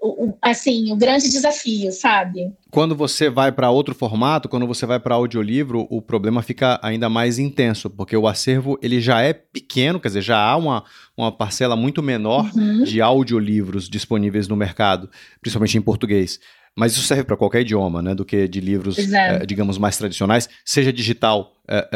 [0.03, 2.53] o assim, o grande desafio, sabe?
[2.73, 7.09] Quando você vai para outro formato, quando você vai para audiolivro, o problema fica ainda
[7.09, 10.83] mais intenso, porque o acervo ele já é pequeno, quer dizer, já há uma,
[11.17, 12.83] uma parcela muito menor uhum.
[12.83, 15.09] de audiolivros disponíveis no mercado,
[15.41, 16.41] principalmente em português.
[16.75, 18.15] Mas isso serve para qualquer idioma, né?
[18.15, 21.89] Do que de livros, é, digamos, mais tradicionais, seja digital é,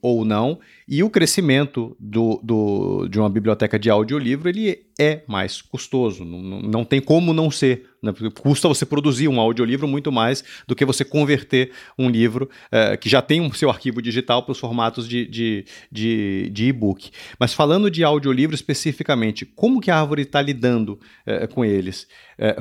[0.00, 0.58] ou não.
[0.86, 6.24] E o crescimento do, do, de uma biblioteca de audiolivro, ele é mais custoso.
[6.24, 7.88] Não, não tem como não ser.
[8.02, 8.12] Né?
[8.40, 13.08] Custa você produzir um audiolivro muito mais do que você converter um livro é, que
[13.08, 17.10] já tem o um seu arquivo digital para os formatos de, de, de, de e-book.
[17.38, 22.06] Mas falando de audiolivro especificamente, como que a Árvore está lidando é, com eles?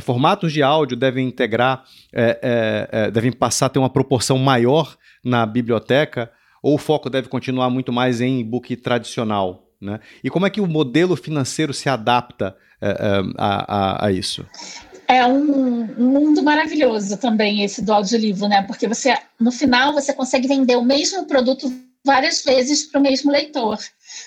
[0.02, 1.84] Formatos de áudio devem integrar,
[3.12, 6.32] devem passar a ter uma proporção maior na biblioteca
[6.62, 9.68] ou o foco deve continuar muito mais em e-book tradicional?
[9.82, 10.00] Né?
[10.24, 12.96] E como é que o modelo financeiro se adapta é, é,
[13.38, 14.46] a, a, a, isso?
[15.08, 18.62] É um, um, mundo maravilhoso também esse do audiolivro, né?
[18.62, 21.72] Porque você, no final, você consegue vender o mesmo produto
[22.06, 23.78] várias vezes para o mesmo leitor.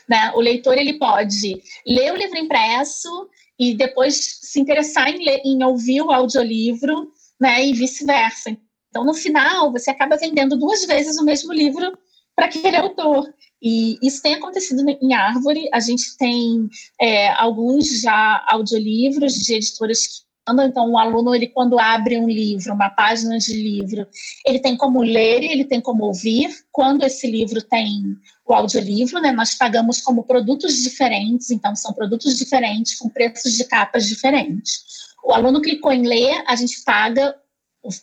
[0.09, 0.33] Né?
[0.35, 3.28] O leitor ele pode ler o livro impresso
[3.59, 7.64] e depois se interessar em, ler, em ouvir o audiolivro, né?
[7.64, 8.57] E vice-versa.
[8.94, 11.98] Então, no final, você acaba vendendo duas vezes o mesmo livro
[12.37, 13.28] para aquele autor.
[13.61, 15.68] E isso tem acontecido em Árvore.
[15.72, 16.68] A gente tem
[17.00, 20.24] é, alguns já audiolivros de editoras que.
[20.46, 24.07] Então, o aluno, ele, quando abre um livro, uma página de livro,
[24.46, 26.50] ele tem como ler e ele tem como ouvir.
[26.70, 32.37] Quando esse livro tem o audiolivro, né, nós pagamos como produtos diferentes, então são produtos
[32.37, 34.85] diferentes com preços de capas diferentes.
[35.24, 37.35] O aluno clicou em ler, a gente paga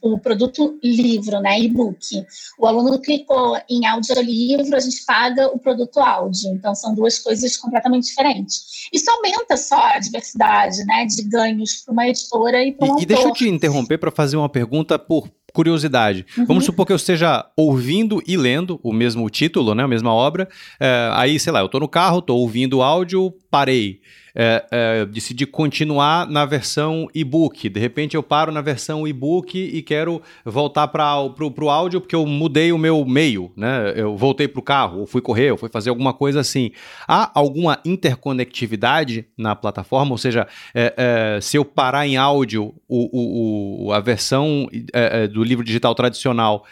[0.01, 2.25] o, produto livro, né, e-book.
[2.57, 6.51] O aluno clicou em audiolivro, a gente paga o produto áudio.
[6.51, 8.87] Então, são duas coisas completamente diferentes.
[8.93, 13.03] Isso aumenta só a diversidade, né, de ganhos para uma editora e para um e,
[13.03, 16.25] E deixa eu te interromper para fazer uma pergunta por curiosidade.
[16.37, 16.45] Uhum.
[16.45, 20.47] Vamos supor que eu esteja ouvindo e lendo o mesmo título, né, a mesma obra.
[20.79, 24.01] É, aí, sei lá, eu estou no carro, estou ouvindo o áudio, parei
[24.35, 27.69] é, é, decidi continuar na versão e-book.
[27.69, 32.25] De repente eu paro na versão e-book e quero voltar para o áudio porque eu
[32.25, 33.93] mudei o meu meio, né?
[33.95, 36.71] Eu voltei para o carro, ou fui correr, ou fui fazer alguma coisa assim.
[37.07, 40.11] Há alguma interconectividade na plataforma?
[40.11, 45.65] Ou seja, é, se eu parar em áudio o, o, a versão é, do livro
[45.65, 46.65] digital tradicional,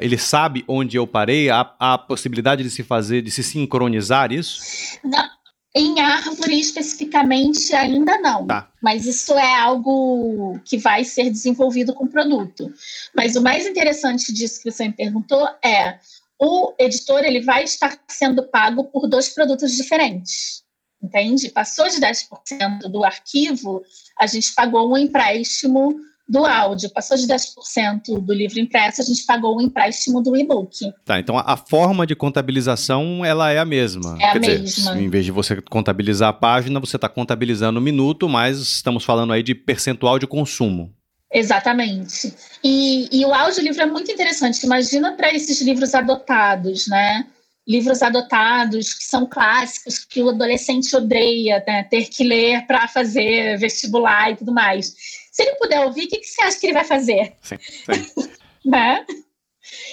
[0.00, 1.50] ele sabe onde eu parei?
[1.50, 4.60] Há, há possibilidade de se fazer, de se sincronizar isso?
[5.04, 5.28] Não.
[5.76, 8.70] Em árvore especificamente ainda não, tá.
[8.82, 12.72] mas isso é algo que vai ser desenvolvido com o produto.
[13.14, 15.98] Mas o mais interessante disso que você me perguntou é
[16.40, 20.64] o editor ele vai estar sendo pago por dois produtos diferentes.
[21.02, 21.50] entende?
[21.50, 23.82] Passou de 10% do arquivo,
[24.18, 26.90] a gente pagou um empréstimo do áudio.
[26.90, 30.92] Passou de 10% do livro impresso, a gente pagou o empréstimo do e-book.
[31.04, 34.16] Tá, então a, forma de contabilização ela é a mesma.
[34.20, 34.92] É a Quer mesma.
[34.92, 39.04] Dizer, em vez de você contabilizar a página, você está contabilizando o minuto, mas estamos
[39.04, 40.92] falando aí de percentual de consumo.
[41.32, 42.34] Exatamente.
[42.64, 44.64] E, e o audiolivro é muito interessante.
[44.64, 47.26] Imagina para esses livros adotados, né?
[47.68, 51.82] livros adotados que são clássicos que o adolescente odeia né?
[51.82, 54.94] ter que ler para fazer vestibular e tudo mais.
[55.38, 57.36] Se ele puder ouvir, o que, que você acha que ele vai fazer?
[57.42, 58.28] Sim, sim.
[58.68, 59.06] né?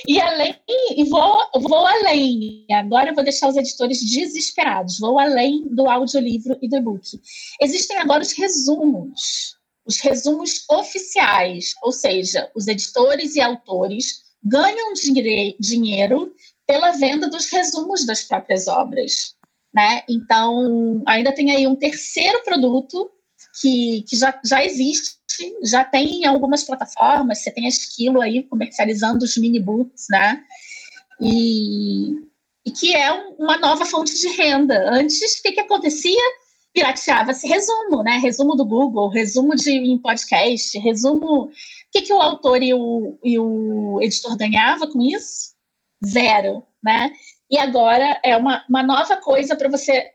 [0.07, 2.65] E além, e vou, vou além.
[2.71, 4.97] Agora eu vou deixar os editores desesperados.
[4.97, 7.21] Vou além do audiolivro e do e-book.
[7.61, 14.93] Existem agora os resumos, os resumos oficiais, ou seja, os editores e autores ganham
[15.59, 16.33] dinheiro
[16.65, 19.35] pela venda dos resumos das próprias obras.
[19.71, 20.01] Né?
[20.09, 23.11] Então, ainda tem aí um terceiro produto
[23.61, 25.15] que, que já, já existe,
[25.63, 30.43] já tem em algumas plataformas, você tem a Esquilo aí comercializando os mini books, né?
[31.21, 32.11] E,
[32.65, 34.89] e que é uma nova fonte de renda.
[34.91, 36.21] Antes, o que, que acontecia?
[36.73, 38.17] Pirateava-se resumo, né?
[38.17, 41.43] Resumo do Google, resumo de em podcast, resumo.
[41.43, 41.51] O
[41.91, 45.53] que, que o autor e o, e o editor ganhava com isso?
[46.05, 47.11] Zero, né?
[47.49, 50.11] E agora é uma, uma nova coisa para você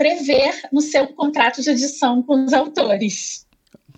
[0.00, 3.46] prever no seu contrato de edição com os autores.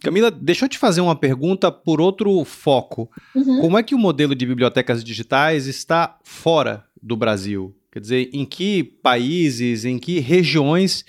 [0.00, 3.08] Camila, deixa eu te fazer uma pergunta por outro foco.
[3.32, 3.60] Uhum.
[3.60, 7.72] Como é que o modelo de bibliotecas digitais está fora do Brasil?
[7.92, 11.04] Quer dizer, em que países, em que regiões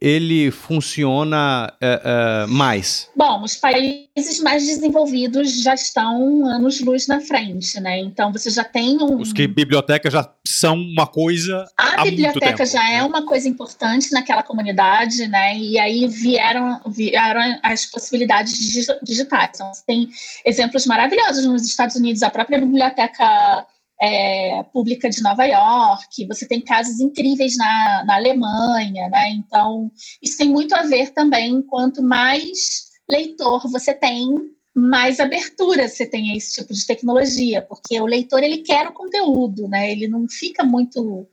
[0.00, 3.10] ele funciona uh, uh, mais?
[3.16, 7.98] Bom, os países mais desenvolvidos já estão anos-luz na frente, né?
[7.98, 9.20] Então você já tem um.
[9.20, 11.66] Os que bibliotecas já são uma coisa.
[11.76, 12.98] A biblioteca já é né?
[12.98, 15.58] é uma coisa importante naquela comunidade, né?
[15.58, 18.56] E aí vieram, vieram as possibilidades
[19.02, 19.50] digitais.
[19.54, 20.08] Então, você tem
[20.44, 23.66] exemplos maravilhosos nos Estados Unidos, a própria biblioteca
[24.00, 29.30] é, pública de Nova York, você tem casos incríveis na, na Alemanha, né?
[29.30, 29.90] Então,
[30.22, 34.28] isso tem muito a ver também, quanto mais leitor você tem,
[34.74, 38.92] mais abertura você tem a esse tipo de tecnologia, porque o leitor ele quer o
[38.92, 39.90] conteúdo, né?
[39.90, 41.26] Ele não fica muito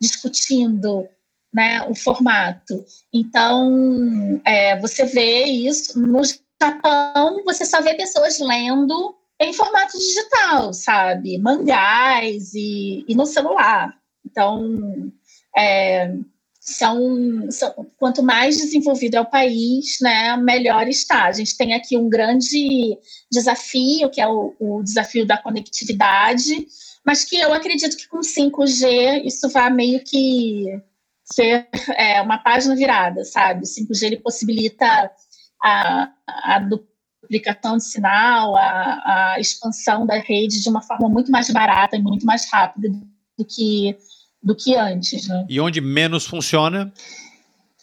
[0.00, 1.08] discutindo
[1.52, 2.84] né, o formato.
[3.12, 6.22] Então, é, você vê isso no
[6.60, 11.38] Japão, você só vê pessoas lendo em formato digital, sabe?
[11.38, 13.94] Mangás e, e no celular.
[14.24, 15.12] Então,
[15.56, 16.14] é,
[16.60, 21.24] são, são, quanto mais desenvolvido é o país, né, melhor está.
[21.24, 22.96] A gente tem aqui um grande
[23.30, 26.66] desafio, que é o, o desafio da conectividade,
[27.04, 30.66] mas que eu acredito que com 5G isso vai meio que
[31.24, 33.64] ser é, uma página virada, sabe?
[33.64, 35.10] O 5G ele possibilita
[35.60, 36.60] a, a
[37.32, 42.02] duplicação de sinal, a, a expansão da rede de uma forma muito mais barata e
[42.02, 42.88] muito mais rápida
[43.38, 43.96] do que,
[44.42, 45.26] do que antes.
[45.26, 45.46] Né?
[45.48, 46.92] E onde menos funciona?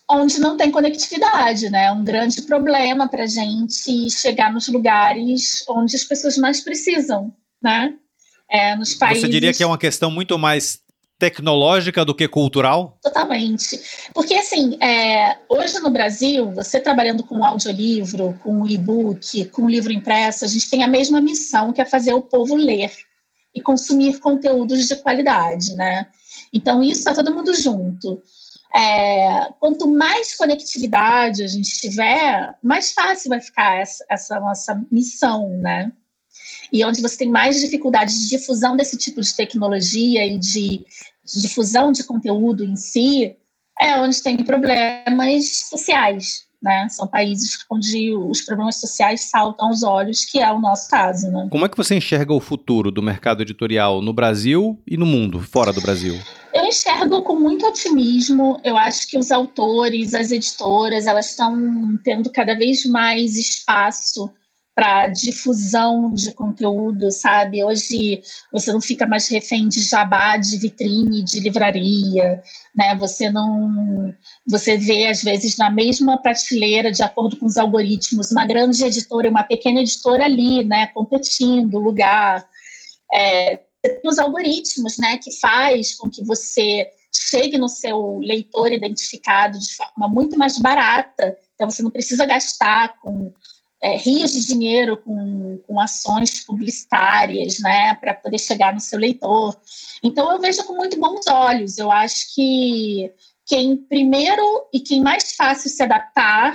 [0.09, 1.85] Onde não tem conectividade, né?
[1.85, 7.33] É um grande problema para a gente chegar nos lugares onde as pessoas mais precisam,
[7.61, 7.93] né?
[8.49, 8.75] É.
[8.77, 10.81] Você diria que é uma questão muito mais
[11.19, 12.97] tecnológica do que cultural?
[13.03, 13.79] Totalmente.
[14.13, 20.45] Porque, assim, é, hoje no Brasil, você trabalhando com audiolivro, com e-book, com livro impresso,
[20.45, 22.91] a gente tem a mesma missão, que é fazer o povo ler
[23.53, 26.07] e consumir conteúdos de qualidade, né?
[26.53, 28.21] Então, isso está todo mundo junto.
[28.73, 35.49] É, quanto mais conectividade a gente tiver, mais fácil vai ficar essa, essa nossa missão,
[35.57, 35.91] né?
[36.71, 40.85] E onde você tem mais dificuldade de difusão desse tipo de tecnologia e de,
[41.25, 43.35] de difusão de conteúdo em si,
[43.79, 46.87] é onde tem problemas sociais, né?
[46.89, 51.47] São países onde os problemas sociais saltam aos olhos, que é o nosso caso, né?
[51.49, 55.39] Como é que você enxerga o futuro do mercado editorial no Brasil e no mundo,
[55.39, 56.19] fora do Brasil?
[56.53, 58.59] Eu enxergo com muito otimismo.
[58.63, 64.29] Eu acho que os autores, as editoras, elas estão tendo cada vez mais espaço
[64.79, 67.61] para difusão de conteúdo, sabe?
[67.61, 72.41] Hoje você não fica mais refém de jabá, de vitrine, de livraria,
[72.73, 72.95] né?
[72.95, 74.15] Você não,
[74.47, 79.27] você vê às vezes na mesma prateleira, de acordo com os algoritmos, uma grande editora
[79.27, 80.87] e uma pequena editora ali, né?
[80.87, 82.47] Competindo, lugar.
[83.13, 83.59] É,
[84.05, 85.17] os algoritmos, né?
[85.17, 91.37] Que faz com que você chegue no seu leitor identificado de forma muito mais barata.
[91.53, 93.33] Então você não precisa gastar com
[93.81, 99.55] é, rios de dinheiro com, com ações publicitárias, né, para poder chegar no seu leitor.
[100.03, 101.77] Então, eu vejo com muito bons olhos.
[101.77, 103.11] Eu acho que,
[103.45, 106.53] quem primeiro e quem mais fácil se adaptar,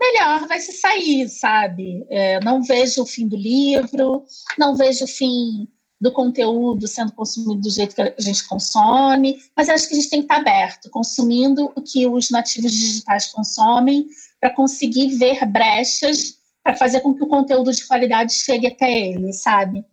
[0.00, 2.04] melhor vai se sair, sabe?
[2.08, 4.24] É, não vejo o fim do livro,
[4.58, 5.68] não vejo o fim
[6.00, 10.10] do conteúdo sendo consumido do jeito que a gente consome, mas acho que a gente
[10.10, 14.06] tem que estar aberto, consumindo o que os nativos digitais consomem,
[14.40, 19.34] para conseguir ver brechas para fazer com que o conteúdo de qualidade chegue até ele,
[19.34, 19.84] sabe?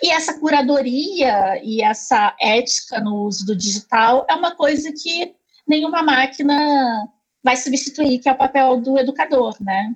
[0.00, 5.34] E essa curadoria e essa ética no uso do digital é uma coisa que
[5.66, 7.08] nenhuma máquina
[7.42, 9.92] vai substituir, que é o papel do educador, né?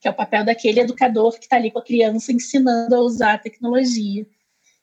[0.00, 3.34] Que é o papel daquele educador que está ali com a criança ensinando a usar
[3.34, 4.26] a tecnologia.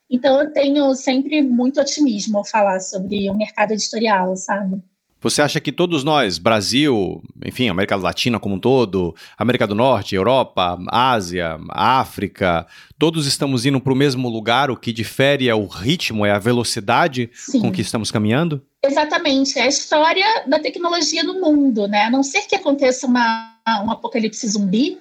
[0.10, 4.84] Então, eu tenho sempre muito otimismo ao falar sobre o mercado editorial, sabe?
[5.22, 10.16] Você acha que todos nós, Brasil, enfim, América Latina como um todo, América do Norte,
[10.16, 12.66] Europa, Ásia, África,
[12.98, 14.72] todos estamos indo para o mesmo lugar?
[14.72, 17.62] O que difere é o ritmo, é a velocidade Sim.
[17.62, 18.66] com que estamos caminhando?
[18.84, 22.06] Exatamente, é a história da tecnologia no mundo, né?
[22.06, 23.56] A não ser que aconteça uma,
[23.86, 24.98] um apocalipse zumbi,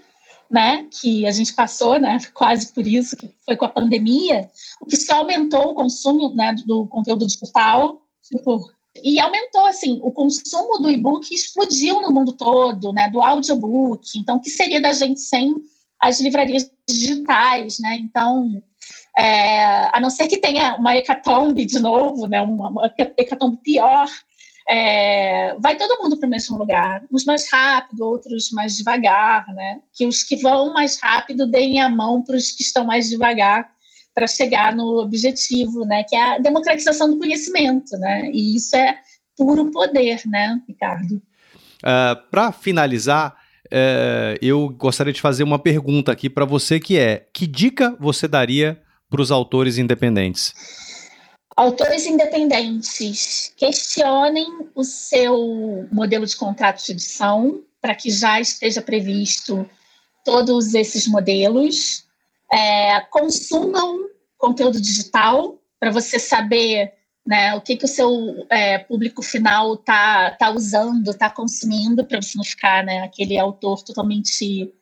[0.50, 4.50] né, que a gente passou, né, quase por isso, que foi com a pandemia,
[4.80, 10.10] o que só aumentou o consumo, né, do conteúdo digital, tipo, e aumentou, assim, o
[10.10, 14.92] consumo do e-book explodiu no mundo todo, né, do audiobook, então, o que seria da
[14.92, 15.54] gente sem
[16.00, 18.62] as livrarias digitais, né, então,
[19.16, 24.08] é, a não ser que tenha uma hecatombe de novo, né, uma, uma hecatombe pior,
[24.68, 29.80] é, vai todo mundo para o mesmo lugar, uns mais rápido, outros mais devagar, né?
[29.92, 33.68] Que os que vão mais rápido deem a mão para os que estão mais devagar
[34.14, 36.04] para chegar no objetivo, né?
[36.08, 38.30] Que é a democratização do conhecimento, né?
[38.32, 38.98] E isso é
[39.36, 41.14] puro poder, né, Ricardo?
[41.14, 41.22] Uh,
[41.82, 43.36] ah, para finalizar,
[43.66, 48.28] uh, eu gostaria de fazer uma pergunta aqui para você que é: que dica você
[48.28, 50.54] daria para os autores independentes?
[51.56, 59.68] Autores independentes, questionem o seu modelo de contrato de edição para que já esteja previsto
[60.24, 62.04] todos esses modelos.
[62.52, 66.92] É, consumam conteúdo digital para você saber
[67.26, 68.10] né, o que, que o seu
[68.50, 73.82] é, público final está tá usando, está consumindo, para você não ficar né, aquele autor
[73.82, 74.72] totalmente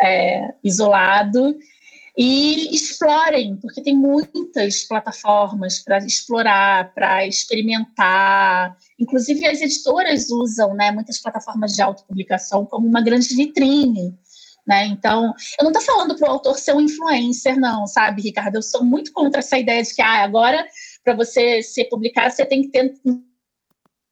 [0.00, 1.56] é, isolado.
[2.18, 8.74] E explorem, porque tem muitas plataformas para explorar, para experimentar.
[8.98, 14.18] Inclusive, as editoras usam né, muitas plataformas de autopublicação como uma grande vitrine.
[14.66, 14.86] Né?
[14.86, 18.56] Então, eu não estou falando para o autor ser um influencer, não, sabe, Ricardo?
[18.56, 20.66] Eu sou muito contra essa ideia de que ah, agora,
[21.04, 23.22] para você ser publicado, você tem que ter não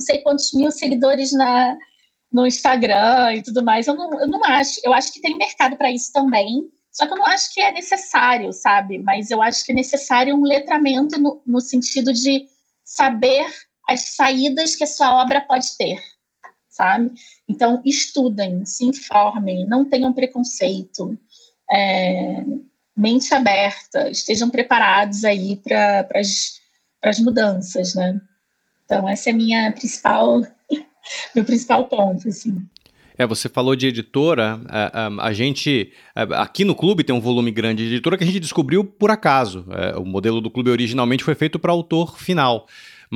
[0.00, 1.76] sei quantos mil seguidores na,
[2.32, 3.88] no Instagram e tudo mais.
[3.88, 4.80] Eu não, eu não acho.
[4.84, 7.72] Eu acho que tem mercado para isso também só que eu não acho que é
[7.72, 8.98] necessário, sabe?
[8.98, 12.46] Mas eu acho que é necessário um letramento no, no sentido de
[12.84, 13.44] saber
[13.88, 16.00] as saídas que a sua obra pode ter,
[16.74, 17.12] sabe?
[17.48, 21.16] Então, estudem, se informem, não tenham preconceito,
[21.70, 22.44] é,
[22.96, 26.08] mente aberta, estejam preparados aí para
[27.04, 28.20] as mudanças, né?
[28.84, 30.42] Então, essa é minha principal,
[31.34, 32.60] meu principal ponto, assim.
[33.16, 35.92] É, você falou de editora, a, a, a, gente,
[36.32, 39.64] aqui no clube tem um volume grande de editora que a gente descobriu por acaso.
[39.70, 42.66] É, o modelo do clube originalmente foi feito para autor final.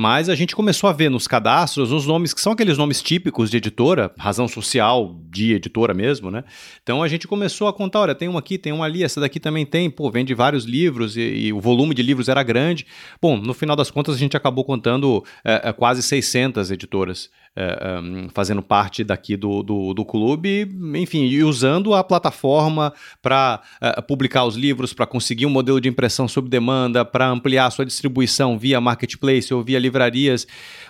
[0.01, 3.51] Mas a gente começou a ver nos cadastros os nomes que são aqueles nomes típicos
[3.51, 6.45] de editora, razão social de editora mesmo, né?
[6.81, 9.41] Então a gente começou a contar: olha, tem uma aqui, tem uma ali, essa daqui
[9.41, 12.87] também tem, pô, vende vários livros e, e o volume de livros era grande.
[13.21, 18.29] Bom, no final das contas a gente acabou contando é, quase 600 editoras é, um,
[18.29, 24.45] fazendo parte daqui do, do, do, clube, enfim, e usando a plataforma para uh, publicar
[24.45, 28.79] os livros, para conseguir um modelo de impressão sob demanda, para ampliar sua distribuição via
[28.79, 30.47] marketplace ou via livrarias,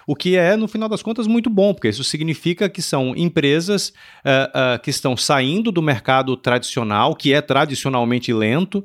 [0.10, 3.90] o que é, no final das contas, muito bom, porque isso significa que são empresas
[4.26, 8.84] uh, uh, que estão saindo do mercado tradicional, que é tradicionalmente lento,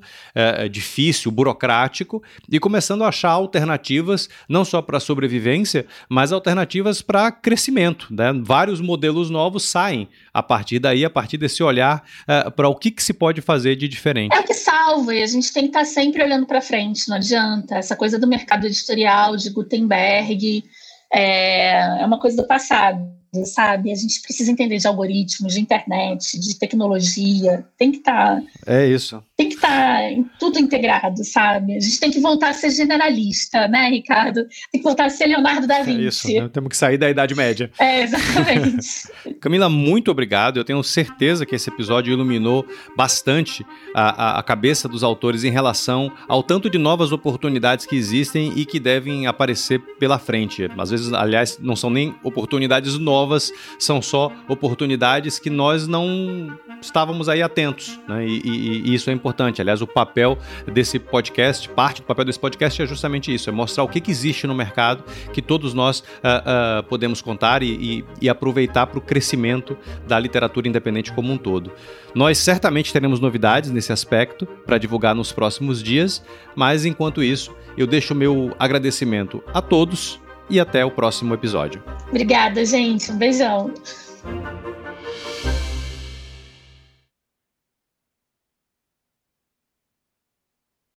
[0.70, 8.08] difícil, burocrático, e começando a achar alternativas, não só para sobrevivência, mas alternativas para crescimento.
[8.10, 8.30] Né?
[8.42, 12.90] Vários modelos novos saem a partir daí, a partir desse olhar uh, para o que,
[12.90, 14.34] que, se pode fazer de diferente.
[14.34, 17.16] É o que salva, e a gente tem que estar sempre olhando para frente, não
[17.16, 17.76] adianta.
[17.76, 20.64] Essa coisa do mercado editorial, de Gutenberg,
[21.12, 22.98] é, é uma coisa do passado
[23.44, 23.92] sabe?
[23.92, 27.64] A gente precisa entender de algoritmos, de internet, de tecnologia.
[27.78, 28.40] Tem que estar.
[28.40, 29.22] Tá, é isso.
[29.36, 31.76] Tem que estar tá tudo integrado, sabe?
[31.76, 34.46] A gente tem que voltar a ser generalista, né, Ricardo?
[34.70, 36.04] Tem que voltar a ser Leonardo da Vinci.
[36.04, 36.48] É isso, né?
[36.52, 37.70] temos que sair da Idade Média.
[37.78, 39.08] É, exatamente.
[39.40, 40.58] Camila, muito obrigado.
[40.58, 42.66] Eu tenho certeza que esse episódio iluminou
[42.96, 43.64] bastante
[43.94, 48.52] a, a, a cabeça dos autores em relação ao tanto de novas oportunidades que existem
[48.56, 50.68] e que devem aparecer pela frente.
[50.78, 56.56] Às vezes, aliás, não são nem oportunidades novas novas são só oportunidades que nós não
[56.80, 58.26] estávamos aí atentos, né?
[58.26, 59.60] E, e, e, isso é importante.
[59.60, 60.38] Aliás, o papel
[60.70, 64.10] desse podcast, parte do papel desse podcast é justamente isso: é mostrar o que, que
[64.10, 65.02] existe no mercado
[65.32, 70.68] que todos nós uh, uh, podemos contar e, e aproveitar para o crescimento da literatura
[70.68, 71.72] independente como um todo.
[72.14, 76.22] Nós certamente teremos novidades nesse aspecto para divulgar nos próximos dias,
[76.54, 81.82] mas enquanto isso, eu deixo o meu agradecimento a todos e até o próximo episódio.
[82.08, 83.10] Obrigada, gente.
[83.10, 83.72] Um beijão.